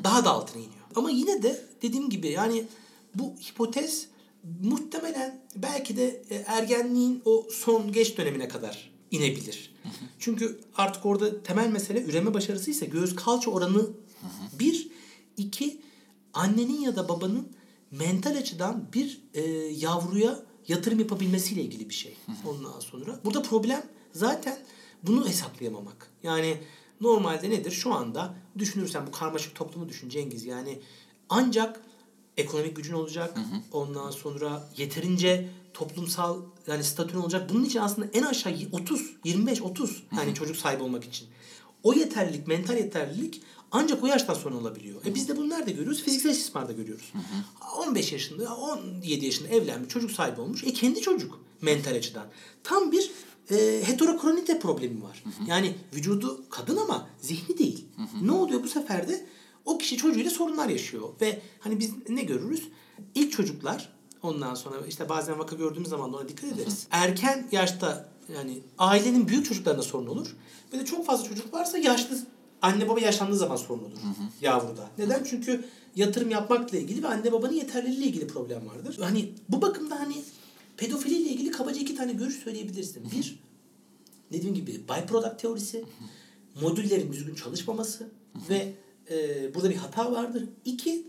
Daha 0.03 0.25
da 0.25 0.29
altına 0.31 0.61
iniyor. 0.61 0.85
Ama 0.95 1.09
yine 1.11 1.43
de 1.43 1.61
dediğim 1.81 2.09
gibi 2.09 2.27
yani 2.27 2.65
bu 3.15 3.33
hipotez 3.50 4.07
muhtemelen 4.64 5.42
belki 5.55 5.98
de 5.98 6.24
e, 6.29 6.36
ergenliğin 6.36 7.22
o 7.25 7.48
son 7.51 7.92
geç 7.92 8.18
dönemine 8.18 8.48
kadar 8.48 8.92
inebilir. 9.12 9.75
Çünkü 10.20 10.60
artık 10.75 11.05
orada 11.05 11.44
temel 11.44 11.70
mesele 11.70 12.03
üreme 12.03 12.33
başarısı 12.33 12.72
ise 12.72 12.86
göğüs 12.86 13.16
kalça 13.16 13.51
oranı 13.51 13.88
bir, 14.60 14.88
iki 15.38 15.81
annenin 16.33 16.81
ya 16.81 16.96
da 16.96 17.10
babanın 17.10 17.48
mental 17.92 18.38
açıdan 18.38 18.90
bir 18.94 19.22
e, 19.33 19.42
yavruya 19.55 20.40
yatırım 20.68 21.00
yapabilmesiyle 21.00 21.62
ilgili 21.62 21.90
bir 21.90 21.94
şey. 21.94 22.18
Ondan 22.46 22.79
sonra 22.79 23.20
burada 23.25 23.42
problem 23.42 23.83
zaten 24.14 24.57
bunu 25.03 25.27
hesaplayamamak. 25.27 26.12
Yani 26.24 26.57
normalde 27.01 27.50
nedir? 27.50 27.72
Şu 27.72 27.94
anda 27.94 28.36
düşünürsen 28.57 29.07
bu 29.07 29.12
karmaşık 29.12 29.55
toplumu 29.55 29.90
düşün 29.90 30.10
Cengiz. 30.10 30.46
Yani 30.46 30.79
ancak 31.29 31.81
ekonomik 32.37 32.75
gücün 32.75 32.93
olacak. 32.93 33.37
Ondan 33.71 34.11
sonra 34.11 34.69
yeterince 34.77 35.50
toplumsal 35.73 36.41
yani 36.67 36.83
statün 36.83 37.17
olacak. 37.17 37.50
Bunun 37.53 37.65
için 37.65 37.79
aslında 37.79 38.07
en 38.13 38.23
aşağı 38.23 38.53
30, 38.71 39.01
25, 39.23 39.61
30 39.61 40.03
yani 40.17 40.33
çocuk 40.35 40.55
sahibi 40.55 40.83
olmak 40.83 41.03
için. 41.03 41.27
O 41.83 41.93
yeterlilik, 41.93 42.47
mental 42.47 42.77
yeterlilik 42.77 43.41
ancak 43.71 44.03
o 44.03 44.07
yaştan 44.07 44.33
sonra 44.33 44.55
olabiliyor. 44.57 45.05
E 45.05 45.15
biz 45.15 45.29
de 45.29 45.37
bunu 45.37 45.50
nerede 45.50 45.71
görüyoruz? 45.71 46.03
Fiziksel 46.03 46.29
istismarda 46.29 46.71
görüyoruz. 46.71 47.13
15 47.87 48.11
yaşında, 48.11 48.55
17 48.55 49.25
yaşında 49.25 49.47
evlenmiş, 49.47 49.89
çocuk 49.89 50.11
sahibi 50.11 50.41
olmuş. 50.41 50.63
E 50.63 50.73
kendi 50.73 51.01
çocuk 51.01 51.39
mental 51.61 51.95
açıdan. 51.95 52.25
Tam 52.63 52.91
bir 52.91 53.11
e, 53.51 53.81
heterokronite 53.87 54.59
problemi 54.59 55.03
var. 55.03 55.23
Yani 55.47 55.75
vücudu 55.95 56.45
kadın 56.50 56.77
ama 56.77 57.07
zihni 57.21 57.57
değil. 57.57 57.85
Ne 58.21 58.31
oluyor 58.31 58.63
bu 58.63 58.67
sefer 58.67 59.07
de? 59.07 59.25
O 59.68 59.77
kişi 59.77 59.98
çocuğuyla 59.98 60.32
sorunlar 60.32 60.70
yaşıyor. 60.70 61.10
Ve 61.22 61.42
hani 61.60 61.80
biz 61.80 61.92
ne 62.10 62.24
görürüz? 62.24 62.68
İlk 63.16 63.32
çocuklar 63.32 63.94
ondan 64.24 64.56
sonra 64.56 64.75
işte 64.88 65.10
bazen 65.10 65.40
vaka 65.40 65.56
gördüğümüz 65.56 65.90
zaman 65.90 66.14
da 66.14 66.18
ona 66.18 66.30
dikkat 66.30 66.51
ederiz. 66.51 66.88
Erken 66.92 67.48
yaşta 67.51 68.10
yani 68.36 68.60
ailenin 68.77 69.27
büyük 69.27 69.46
çocuklarında 69.46 69.84
sorun 69.84 70.08
olur. 70.08 70.36
Ve 70.74 70.80
de 70.80 70.86
çok 70.86 71.06
fazla 71.06 71.30
çocuk 71.30 71.53
varsa 71.53 71.77
yaşlı 71.77 72.18
anne 72.62 72.90
baba 72.90 73.00
yaşlandığı 73.00 73.38
zaman 73.38 73.56
sorun 73.56 73.84
olur 73.84 73.98
yavruda. 74.42 74.90
Neden? 74.98 75.24
Çünkü 75.24 75.66
yatırım 75.96 76.30
yapmakla 76.30 76.77
ilgili 76.77 77.03
ve 77.03 77.08
anne 77.08 77.32
babanın 77.32 77.53
yeterliliğiyle 77.53 78.06
ilgili 78.06 78.27
problem 78.27 78.68
vardır. 78.68 78.98
Hani 79.01 79.30
bu 79.50 79.62
bakımda 79.62 80.00
hani 80.00 80.16
pedofiliyle 80.77 81.30
ilgili 81.30 81.51
kabaca 81.51 81.82
iki 81.82 81.96
tane 81.96 82.14
görüş 82.14 82.36
söyleyebilirsin. 82.36 83.12
Bir, 83.12 83.40
dediğim 84.32 84.56
gibi 84.56 84.82
byproduct 84.90 85.42
teorisi, 85.42 85.86
modüllerin 86.62 87.14
düzgün 87.14 87.36
çalışmaması 87.36 88.10
ve 88.50 88.74
e, 89.11 89.55
burada 89.55 89.70
bir 89.70 89.75
hata 89.75 90.11
vardır. 90.11 90.43
İki, 90.65 91.07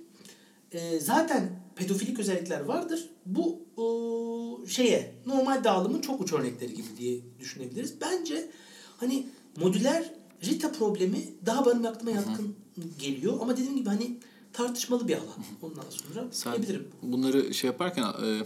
e, 0.72 0.98
zaten 1.00 1.60
pedofilik 1.76 2.18
özellikler 2.18 2.60
vardır. 2.60 3.08
Bu 3.26 3.62
o, 3.76 4.66
şeye 4.66 5.14
normal 5.26 5.64
dağılımın 5.64 6.00
çok 6.00 6.20
uç 6.20 6.32
örnekleri 6.32 6.74
gibi 6.74 6.86
diye 6.98 7.20
düşünebiliriz. 7.40 8.00
Bence 8.00 8.50
hani 8.96 9.26
modüler 9.56 10.10
Rita 10.44 10.72
problemi 10.72 11.18
daha 11.46 11.66
benim 11.66 11.86
aklıma 11.86 12.10
yatkın 12.10 12.54
geliyor. 12.98 13.38
Ama 13.40 13.56
dediğim 13.56 13.76
gibi 13.76 13.88
hani 13.88 14.18
tartışmalı 14.52 15.08
bir 15.08 15.16
alan. 15.16 15.44
Ondan 15.62 15.84
sonra 15.90 16.28
Sen 16.30 16.52
diyebilirim. 16.52 16.88
bunları 17.02 17.54
şey 17.54 17.68
yaparken 17.68 18.02
e, 18.02 18.42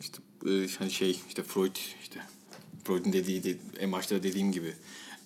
işte 0.00 0.18
e, 0.46 0.68
hani 0.78 0.90
şey 0.90 1.20
işte 1.28 1.42
Freud 1.42 1.76
işte 2.02 2.20
Freud'un 2.84 3.12
dediği 3.12 3.44
de, 3.44 3.56
en 3.78 3.92
başta 3.92 4.22
dediğim 4.22 4.52
gibi 4.52 4.74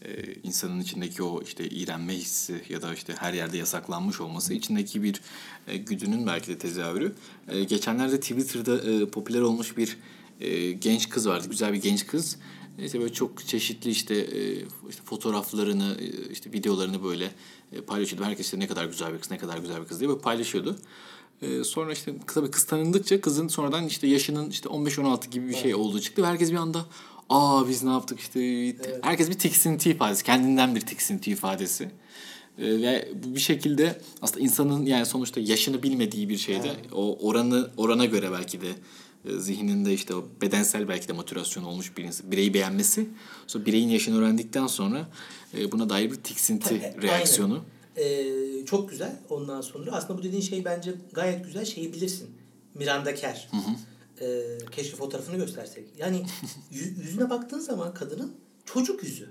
e, 0.04 0.34
insanın 0.42 0.80
içindeki 0.80 1.22
o 1.22 1.42
işte 1.42 1.68
iğrenme 1.68 2.14
hissi 2.14 2.62
ya 2.68 2.82
da 2.82 2.94
işte 2.94 3.14
her 3.18 3.32
yerde 3.32 3.58
yasaklanmış 3.58 4.20
olması 4.20 4.54
içindeki 4.54 5.02
bir 5.02 5.20
e, 5.66 5.76
güdünün 5.76 6.26
belki 6.26 6.48
de 6.48 6.58
tezahürü. 6.58 7.14
E, 7.48 7.64
geçenlerde 7.64 8.20
Twitter'da 8.20 8.90
e, 8.90 9.06
popüler 9.06 9.40
olmuş 9.40 9.76
bir 9.76 9.96
e, 10.40 10.72
genç 10.72 11.08
kız 11.08 11.28
vardı. 11.28 11.46
Güzel 11.50 11.72
bir 11.72 11.82
genç 11.82 12.06
kız. 12.06 12.38
İşte 12.78 13.00
böyle 13.00 13.12
çok 13.12 13.46
çeşitli 13.46 13.90
işte, 13.90 14.14
e, 14.14 14.54
işte 14.88 15.02
fotoğraflarını, 15.04 15.96
e, 16.00 16.30
işte 16.30 16.52
videolarını 16.52 17.04
böyle 17.04 17.30
e, 17.72 17.80
paylaşıyordu. 17.80 18.26
Herkes 18.26 18.46
işte 18.46 18.58
ne 18.58 18.66
kadar 18.66 18.84
güzel 18.84 19.14
bir 19.14 19.18
kız, 19.18 19.30
ne 19.30 19.38
kadar 19.38 19.58
güzel 19.58 19.82
bir 19.82 19.86
kız 19.86 20.00
diye 20.00 20.08
böyle 20.08 20.20
paylaşıyordu. 20.20 20.78
Ee, 21.42 21.64
sonra 21.64 21.92
işte 21.92 22.14
tabii 22.26 22.50
kız 22.50 22.64
tanındıkça 22.64 23.20
kızın 23.20 23.48
sonradan 23.48 23.86
işte 23.86 24.06
yaşının 24.06 24.50
işte 24.50 24.68
15-16 24.68 25.30
gibi 25.30 25.48
bir 25.48 25.54
şey 25.54 25.74
olduğu 25.74 26.00
çıktı. 26.00 26.22
Ve 26.22 26.26
herkes 26.26 26.50
bir 26.50 26.56
anda 26.56 26.86
aa 27.32 27.68
biz 27.68 27.82
ne 27.82 27.90
yaptık 27.90 28.20
işte 28.20 28.40
herkes 29.02 29.28
bir 29.28 29.38
tiksinti 29.38 29.90
ifadesi 29.90 30.24
kendinden 30.24 30.74
bir 30.74 30.80
tiksinti 30.80 31.30
ifadesi. 31.30 31.84
Ee, 32.58 32.64
ve 32.82 33.08
bu 33.24 33.34
bir 33.34 33.40
şekilde 33.40 34.00
aslında 34.22 34.40
insanın 34.40 34.86
yani 34.86 35.06
sonuçta 35.06 35.40
yaşını 35.40 35.82
bilmediği 35.82 36.28
bir 36.28 36.38
şeyde 36.38 36.72
o 36.92 37.18
oranı 37.28 37.70
orana 37.76 38.04
göre 38.04 38.32
belki 38.32 38.60
de 38.60 38.68
e, 39.24 39.38
zihninde 39.38 39.94
işte 39.94 40.14
o 40.14 40.24
bedensel 40.42 40.88
belki 40.88 41.08
de 41.08 41.12
motivasyon 41.12 41.64
olmuş 41.64 41.96
bir 41.96 42.04
insan, 42.04 42.32
bireyi 42.32 42.54
beğenmesi. 42.54 43.08
Sonra 43.46 43.66
bireyin 43.66 43.88
yaşını 43.88 44.18
öğrendikten 44.18 44.66
sonra 44.66 45.08
e, 45.58 45.72
buna 45.72 45.88
dair 45.88 46.10
bir 46.10 46.16
tiksinti 46.16 46.74
E, 46.74 46.82
aynen. 46.84 47.02
reaksiyonu. 47.02 47.64
Ee, 47.96 48.24
çok 48.66 48.90
güzel. 48.90 49.16
Ondan 49.30 49.60
sonra 49.60 49.92
aslında 49.92 50.18
bu 50.18 50.22
dediğin 50.22 50.42
şey 50.42 50.64
bence 50.64 50.94
gayet 51.12 51.44
güzel. 51.44 51.64
Şeyi 51.64 51.92
bilirsin. 51.92 52.30
Miranda 52.74 53.14
Kerr. 53.14 53.48
Ee, 54.20 54.58
keşke 54.72 54.96
fotoğrafını 54.96 55.36
göstersek. 55.36 55.88
Yani 55.98 56.16
yü- 56.72 57.02
yüzüne 57.02 57.30
baktığın 57.30 57.58
zaman 57.58 57.94
kadının 57.94 58.34
çocuk 58.64 59.02
yüzü. 59.02 59.30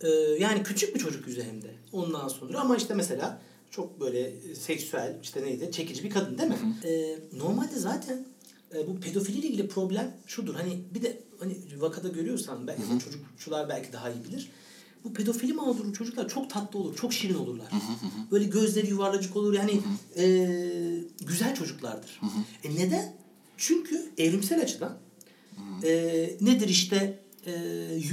Ee, 0.00 0.08
yani 0.40 0.62
küçük 0.62 0.94
bir 0.94 1.00
çocuk 1.00 1.26
yüzü 1.28 1.42
hem 1.42 1.62
de. 1.62 1.74
Ondan 1.92 2.28
sonra 2.28 2.60
ama 2.60 2.76
işte 2.76 2.94
mesela 2.94 3.40
çok 3.70 4.00
böyle 4.00 4.20
e, 4.20 4.54
seksüel 4.54 5.18
işte 5.22 5.42
neydi 5.42 5.70
çekici 5.72 6.04
bir 6.04 6.10
kadın 6.10 6.38
değil 6.38 6.48
mi? 6.50 6.56
Ee, 6.84 7.18
normalde 7.36 7.76
zaten 7.76 8.26
e, 8.74 8.86
bu 8.86 9.00
pedofiliyle 9.00 9.46
ilgili 9.48 9.68
problem 9.68 10.16
şudur. 10.26 10.54
Hani 10.54 10.82
bir 10.94 11.02
de 11.02 11.22
hani 11.40 11.56
vakada 11.78 12.08
görüyorsan 12.08 12.66
belki 12.66 12.82
de 12.82 12.98
çocukçular 13.04 13.68
belki 13.68 13.92
daha 13.92 14.10
iyi 14.10 14.24
bilir. 14.24 14.50
Bu 15.04 15.12
pedofili 15.12 15.52
mağduru 15.52 15.92
çocuklar 15.92 16.28
çok 16.28 16.50
tatlı 16.50 16.78
olur, 16.78 16.96
çok 16.96 17.12
şirin 17.12 17.34
olurlar. 17.34 17.66
Böyle 18.30 18.44
gözleri 18.44 18.86
yuvarlacık 18.90 19.36
olur. 19.36 19.54
Yani 19.54 19.80
e, 20.16 20.24
güzel 21.26 21.54
çocuklardır. 21.54 22.20
E 22.64 22.74
neden? 22.74 23.14
Çünkü 23.62 24.12
evrimsel 24.18 24.62
açıdan 24.62 24.98
e, 25.84 25.90
nedir 26.40 26.68
işte 26.68 27.18
e, 27.46 27.52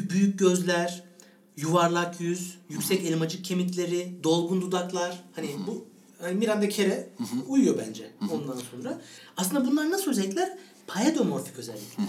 büyük 0.10 0.40
gözler, 0.40 1.04
yuvarlak 1.58 2.22
yüz, 2.22 2.58
yüksek 2.70 3.06
elmacık 3.06 3.46
kemikleri, 3.46 4.24
dolgun 4.24 4.62
dudaklar. 4.62 5.24
Hani 5.36 5.48
bu 5.68 5.86
hani 6.22 6.36
Miranda 6.36 6.70
Kere 6.70 7.10
uyuyor 7.48 7.78
bence 7.78 8.12
ondan 8.32 8.62
sonra. 8.72 9.02
Aslında 9.38 9.66
bunlar 9.72 9.92
nasıl 9.92 10.12
özellikler? 10.12 10.58
Paedomorfik 10.88 11.60
özellikler. 11.60 12.06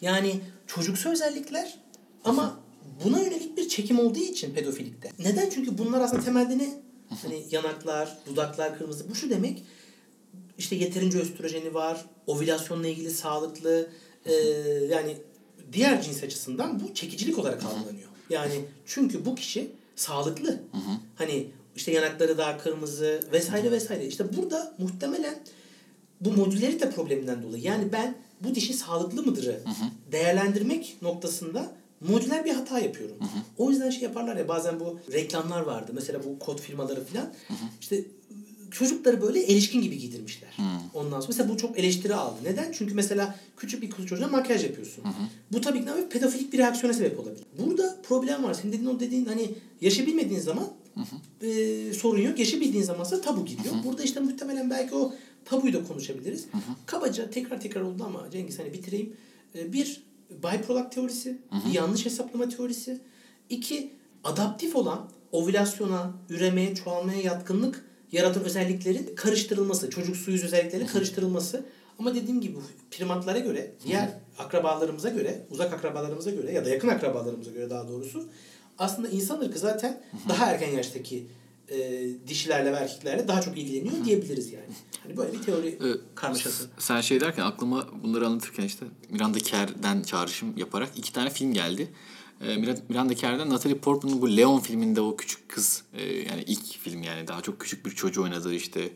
Yani 0.00 0.40
çocuksu 0.66 1.08
özellikler 1.08 1.78
ama 2.24 2.60
buna 3.04 3.20
yönelik 3.20 3.56
bir 3.56 3.68
çekim 3.68 3.98
olduğu 3.98 4.18
için 4.18 4.54
pedofilikte. 4.54 5.10
Neden? 5.18 5.50
Çünkü 5.50 5.78
bunlar 5.78 6.00
aslında 6.00 6.22
temelde 6.22 6.58
ne? 6.58 6.82
Hani 7.22 7.46
yanaklar, 7.50 8.18
dudaklar 8.26 8.78
kırmızı. 8.78 9.10
Bu 9.10 9.14
şu 9.14 9.30
demek 9.30 9.62
işte 10.58 10.76
yeterince 10.76 11.18
östrojeni 11.18 11.74
var, 11.74 12.04
ovülasyonla 12.26 12.86
ilgili 12.86 13.10
sağlıklı, 13.10 13.90
e, 14.26 14.32
yani 14.90 15.16
diğer 15.72 16.02
cins 16.02 16.22
açısından 16.22 16.80
bu 16.80 16.94
çekicilik 16.94 17.38
olarak 17.38 17.64
algılanıyor. 17.64 18.08
Yani 18.30 18.54
çünkü 18.86 19.24
bu 19.24 19.34
kişi 19.34 19.70
sağlıklı. 19.96 20.60
Hani 21.14 21.46
işte 21.76 21.92
yanakları 21.92 22.38
daha 22.38 22.58
kırmızı 22.58 23.20
vesaire 23.32 23.70
vesaire. 23.70 24.06
İşte 24.06 24.36
burada 24.36 24.74
muhtemelen 24.78 25.34
bu 26.20 26.32
modülerite 26.32 26.90
probleminden 26.90 27.42
dolayı 27.42 27.62
yani 27.62 27.92
ben 27.92 28.14
bu 28.40 28.54
dişi 28.54 28.74
sağlıklı 28.74 29.22
mıdırı 29.22 29.60
değerlendirmek 30.12 30.96
noktasında 31.02 31.72
modüler 32.00 32.44
bir 32.44 32.50
hata 32.54 32.78
yapıyorum. 32.78 33.16
O 33.58 33.70
yüzden 33.70 33.90
şey 33.90 34.02
yaparlar 34.02 34.36
ya 34.36 34.48
bazen 34.48 34.80
bu 34.80 34.98
reklamlar 35.12 35.60
vardı. 35.60 35.92
Mesela 35.94 36.24
bu 36.24 36.38
kod 36.38 36.58
firmaları 36.60 37.04
falan. 37.04 37.34
İşte 37.80 38.04
çocukları 38.72 39.22
böyle 39.22 39.42
erişkin 39.42 39.82
gibi 39.82 39.98
giydirmişler. 39.98 40.56
Ondan 40.94 41.20
sonra 41.20 41.28
mesela 41.28 41.48
bu 41.48 41.56
çok 41.56 41.78
eleştiri 41.78 42.14
aldı. 42.14 42.36
Neden? 42.44 42.72
Çünkü 42.72 42.94
mesela 42.94 43.38
küçük 43.56 43.82
bir 43.82 43.90
kız 43.90 44.06
çocuğuna 44.06 44.28
makyaj 44.28 44.64
yapıyorsun. 44.64 45.04
Bu 45.52 45.60
tabii 45.60 45.80
ki 45.80 45.86
ne 45.86 46.08
pedofilik 46.08 46.52
bir 46.52 46.58
reaksiyona 46.58 46.94
sebep 46.94 47.20
olabilir. 47.20 47.44
Burada 47.58 47.96
problem 48.08 48.44
var. 48.44 48.54
Senin 48.54 48.72
dediğin 48.72 48.90
o 48.90 49.00
dediğin 49.00 49.24
hani 49.24 49.50
yaşı 49.80 50.06
bilmediğin 50.06 50.40
zaman 50.40 50.68
e, 51.42 51.92
sorun 51.92 52.20
yok. 52.20 52.38
Yaşı 52.38 52.60
bildiğin 52.60 52.84
zamansa 52.84 53.20
tabu 53.20 53.44
giriyor. 53.44 53.74
Burada 53.84 54.02
işte 54.02 54.20
muhtemelen 54.20 54.70
belki 54.70 54.94
o 54.94 55.14
tabuyu 55.44 55.72
da 55.72 55.84
konuşabiliriz. 55.84 56.46
Kabaca 56.86 57.30
tekrar 57.30 57.60
tekrar 57.60 57.80
oldu 57.80 58.04
ama 58.04 58.30
Cengiz 58.30 58.58
hani 58.58 58.72
bitireyim. 58.72 59.16
E, 59.54 59.72
bir 59.72 60.02
byproduct 60.30 60.94
teorisi, 60.94 61.38
bir 61.68 61.74
yanlış 61.74 62.06
hesaplama 62.06 62.48
teorisi. 62.48 63.00
İki 63.50 63.92
adaptif 64.24 64.76
olan 64.76 65.10
ovülasyona, 65.32 66.12
üremeye, 66.30 66.74
çoğalmaya 66.74 67.20
yatkınlık 67.20 67.91
yaratan 68.12 68.44
özelliklerin 68.44 69.14
karıştırılması, 69.16 69.90
çocuk 69.90 70.16
suyuz 70.16 70.44
özellikleri 70.44 70.86
karıştırılması. 70.86 71.64
Ama 71.98 72.14
dediğim 72.14 72.40
gibi 72.40 72.56
primatlara 72.90 73.38
göre, 73.38 73.72
diğer 73.84 74.08
akrabalarımıza 74.38 75.08
göre, 75.08 75.46
uzak 75.50 75.72
akrabalarımıza 75.72 76.30
göre 76.30 76.52
ya 76.52 76.64
da 76.64 76.68
yakın 76.68 76.88
akrabalarımıza 76.88 77.50
göre 77.50 77.70
daha 77.70 77.88
doğrusu 77.88 78.28
aslında 78.78 79.08
insan 79.08 79.40
ırkı 79.40 79.58
zaten 79.58 80.02
daha 80.28 80.46
erken 80.46 80.70
yaştaki 80.70 81.26
e, 81.68 82.08
dişilerle 82.28 82.72
ve 82.72 82.76
erkeklerle 82.76 83.28
daha 83.28 83.40
çok 83.40 83.58
ilgileniyor 83.58 84.04
diyebiliriz 84.04 84.52
yani. 84.52 84.64
Hani 85.02 85.16
böyle 85.16 85.32
bir 85.32 85.42
teori 85.42 85.68
Ee, 85.68 86.14
karmaşası. 86.14 86.66
Sen 86.78 87.00
şey 87.00 87.20
derken 87.20 87.42
aklıma 87.42 87.88
bunları 88.02 88.26
anlatırken 88.26 88.64
işte 88.64 88.86
Miranda 89.10 89.38
Kerr'den 89.38 90.02
çağrışım 90.02 90.58
yaparak 90.58 90.88
iki 90.96 91.12
tane 91.12 91.30
film 91.30 91.52
geldi. 91.52 91.88
Ee, 92.42 92.56
Mira- 92.56 92.78
Miranda 92.88 93.14
Kerr'den 93.14 93.50
Natalie 93.50 93.78
Portman'ın 93.78 94.22
bu 94.22 94.36
Leon 94.36 94.58
filminde 94.60 95.00
o 95.00 95.16
küçük 95.16 95.48
kız 95.48 95.82
e, 95.94 96.04
yani 96.04 96.42
ilk 96.46 96.78
film 96.78 97.02
yani 97.02 97.28
daha 97.28 97.40
çok 97.40 97.60
küçük 97.60 97.86
bir 97.86 97.90
çocuğu 97.90 98.22
oynadığı 98.22 98.54
işte 98.54 98.92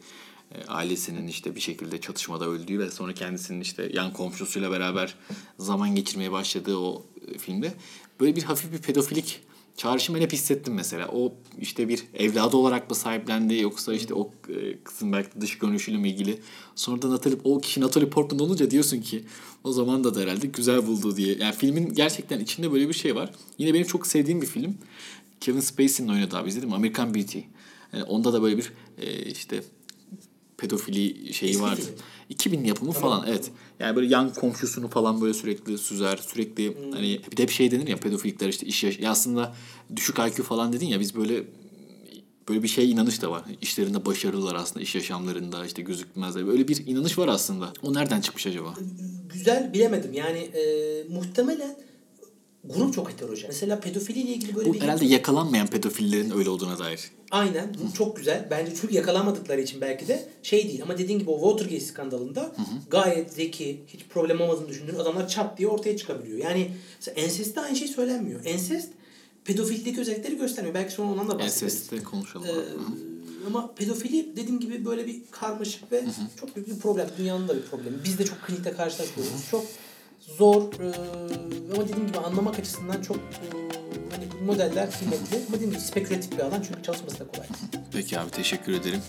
e, 0.54 0.64
ailesinin 0.68 1.26
işte 1.26 1.54
bir 1.54 1.60
şekilde 1.60 2.00
çatışmada 2.00 2.44
öldüğü 2.48 2.78
ve 2.78 2.90
sonra 2.90 3.14
kendisinin 3.14 3.60
işte 3.60 3.90
yan 3.92 4.12
komşusuyla 4.12 4.70
beraber 4.70 5.14
zaman 5.58 5.94
geçirmeye 5.94 6.32
başladığı 6.32 6.76
o 6.78 7.06
e, 7.28 7.38
filmde. 7.38 7.74
Böyle 8.20 8.36
bir 8.36 8.42
hafif 8.42 8.72
bir 8.72 8.78
pedofilik 8.78 9.40
çağrışım 9.76 10.14
ben 10.14 10.20
hep 10.20 10.32
hissettim 10.32 10.74
mesela. 10.74 11.08
O 11.12 11.32
işte 11.60 11.88
bir 11.88 12.04
evladı 12.14 12.56
olarak 12.56 12.90
mı 12.90 12.96
sahiplendi 12.96 13.54
yoksa 13.54 13.94
işte 13.94 14.14
o 14.14 14.30
e, 14.48 14.78
kızın 14.84 15.12
belki 15.12 15.40
dış 15.40 15.58
görünüşüyle 15.58 15.98
mi 15.98 16.08
ilgili. 16.08 16.40
Sonra 16.74 17.02
da 17.02 17.10
Natalie, 17.10 17.38
o 17.44 17.60
kişi 17.60 17.80
Natalie 17.80 18.08
Portman 18.08 18.40
olunca 18.40 18.70
diyorsun 18.70 19.00
ki 19.00 19.24
o 19.64 19.72
zaman 19.72 20.04
da, 20.04 20.14
da 20.14 20.20
herhalde 20.20 20.46
güzel 20.46 20.86
buldu 20.86 21.16
diye. 21.16 21.36
Yani 21.36 21.54
filmin 21.54 21.94
gerçekten 21.94 22.40
içinde 22.40 22.72
böyle 22.72 22.88
bir 22.88 22.94
şey 22.94 23.14
var. 23.14 23.30
Yine 23.58 23.74
benim 23.74 23.86
çok 23.86 24.06
sevdiğim 24.06 24.42
bir 24.42 24.46
film. 24.46 24.78
Kevin 25.40 25.60
Spacey'nin 25.60 26.12
oynadığı 26.12 26.36
abi 26.36 26.48
izledim? 26.48 26.72
American 26.72 27.14
Beauty. 27.14 27.38
Yani 27.92 28.04
onda 28.04 28.32
da 28.32 28.42
böyle 28.42 28.58
bir 28.58 28.72
e, 28.98 29.22
işte 29.22 29.62
pedofili 30.58 31.32
şeyi 31.34 31.50
Eski 31.50 31.62
vardı. 31.62 31.80
film. 31.80 31.94
2000 32.28 32.64
yapımı 32.64 32.92
Tamam. 32.92 33.10
falan 33.10 33.26
evet. 33.30 33.50
Yani 33.80 33.96
böyle 33.96 34.06
yan 34.06 34.32
komşusunu 34.34 34.88
falan 34.88 35.20
böyle 35.20 35.34
sürekli 35.34 35.78
süzer. 35.78 36.16
Sürekli 36.16 36.68
Hmm. 36.76 36.92
hani 36.92 37.20
bir 37.32 37.36
de 37.36 37.42
hep 37.42 37.50
şey 37.50 37.70
denir 37.70 37.86
ya 37.88 37.96
pedofilikler 37.96 38.48
işte 38.48 38.66
iş 38.66 38.84
yaş- 38.84 38.98
ya 38.98 39.10
aslında 39.10 39.54
düşük 39.96 40.18
IQ 40.18 40.42
falan 40.42 40.72
dedin 40.72 40.86
ya 40.86 41.00
biz 41.00 41.14
böyle 41.16 41.44
böyle 42.48 42.62
bir 42.62 42.68
şey 42.68 42.90
inanış 42.90 43.22
da 43.22 43.30
var. 43.30 43.42
İşlerinde 43.60 44.06
başarılılar 44.06 44.54
aslında 44.54 44.80
iş 44.82 44.94
yaşamlarında 44.94 45.66
işte 45.66 45.82
gözükmezler. 45.82 46.46
Böyle 46.46 46.68
bir 46.68 46.86
inanış 46.86 47.18
var 47.18 47.28
aslında. 47.28 47.72
O 47.82 47.94
nereden 47.94 48.20
çıkmış 48.20 48.46
acaba? 48.46 48.74
Güzel 49.32 49.70
bilemedim 49.74 50.12
yani 50.12 50.38
e, 50.38 50.62
muhtemelen 51.10 51.76
grup 52.74 52.94
çok 52.94 53.10
heterojen. 53.12 53.48
Mesela 53.48 53.80
pedofiliyle 53.80 54.30
ilgili 54.30 54.56
böyle 54.56 54.68
Bu 54.68 54.74
bir 54.74 54.80
herhalde 54.80 55.04
yakalanmayan 55.04 55.66
pedofillerin 55.66 56.30
öyle 56.30 56.50
olduğuna 56.50 56.78
dair. 56.78 57.10
Aynen. 57.30 57.74
Bu 57.74 57.96
çok 57.96 58.16
güzel. 58.16 58.48
Bence 58.50 58.72
çünkü 58.80 58.94
yakalanmadıkları 58.94 59.60
için 59.60 59.80
belki 59.80 60.08
de 60.08 60.28
şey 60.42 60.68
değil. 60.68 60.82
Ama 60.82 60.98
dediğin 60.98 61.18
gibi 61.18 61.30
o 61.30 61.50
Watergate 61.50 61.84
skandalında 61.84 62.52
gayet 62.90 63.32
zeki, 63.32 63.80
hiç 63.86 64.00
problem 64.10 64.40
olmadığını 64.40 64.68
düşündüğün 64.68 64.94
adamlar 64.94 65.28
çat 65.28 65.58
diye 65.58 65.68
ortaya 65.68 65.96
çıkabiliyor. 65.96 66.38
Yani 66.38 66.70
enseste 67.16 67.60
aynı 67.60 67.76
şey 67.76 67.88
söylenmiyor. 67.88 68.40
Ensest 68.44 68.88
pedofildeki 69.44 70.00
özellikleri 70.00 70.36
göstermiyor. 70.36 70.74
Belki 70.74 70.92
sonra 70.92 71.12
ondan 71.12 71.28
da 71.28 71.38
bahsederiz. 71.38 71.74
SS'de 71.74 72.02
konuşalım. 72.02 72.46
Ee. 72.46 72.52
Hı. 72.52 73.46
ama 73.46 73.74
pedofili 73.74 74.36
dediğim 74.36 74.60
gibi 74.60 74.84
böyle 74.84 75.06
bir 75.06 75.22
karmaşık 75.30 75.92
ve 75.92 76.04
çok 76.40 76.56
büyük 76.56 76.68
bir 76.68 76.78
problem. 76.78 77.08
Dünyanın 77.18 77.48
da 77.48 77.56
bir 77.56 77.62
problemi. 77.62 77.96
Biz 78.04 78.18
de 78.18 78.24
çok 78.24 78.42
klinikte 78.42 78.72
karşılaşıyoruz. 78.72 79.32
Çok 79.50 79.64
zor 80.38 80.62
e, 80.62 80.92
ama 81.74 81.88
dediğim 81.88 82.06
gibi 82.06 82.18
anlamak 82.18 82.58
açısından 82.58 83.02
çok 83.02 83.16
e, 83.16 83.46
hani 84.10 84.44
modeller 84.46 84.90
kıymetli. 84.98 85.36
Ama 85.36 85.56
dediğim 85.56 85.70
gibi 85.70 85.80
spekülatif 85.80 86.32
bir 86.32 86.38
alan 86.38 86.62
çünkü 86.68 86.82
çalışması 86.82 87.20
da 87.20 87.26
kolay. 87.26 87.46
Peki 87.92 88.18
abi 88.20 88.30
teşekkür 88.30 88.72
ederim. 88.72 89.00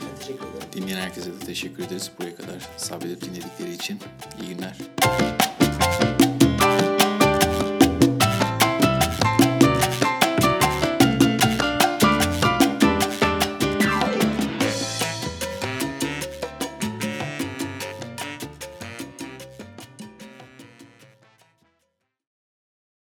Ben 0.00 0.18
teşekkür 0.18 0.44
ederim. 0.46 0.68
Dinleyen 0.72 0.98
herkese 0.98 1.32
de 1.32 1.38
teşekkür 1.46 1.82
ederiz. 1.82 2.10
Buraya 2.18 2.36
kadar 2.36 2.68
sabredip 2.76 3.20
dinledikleri 3.20 3.74
için. 3.74 3.98
İyi 4.42 4.54
günler. 4.54 4.76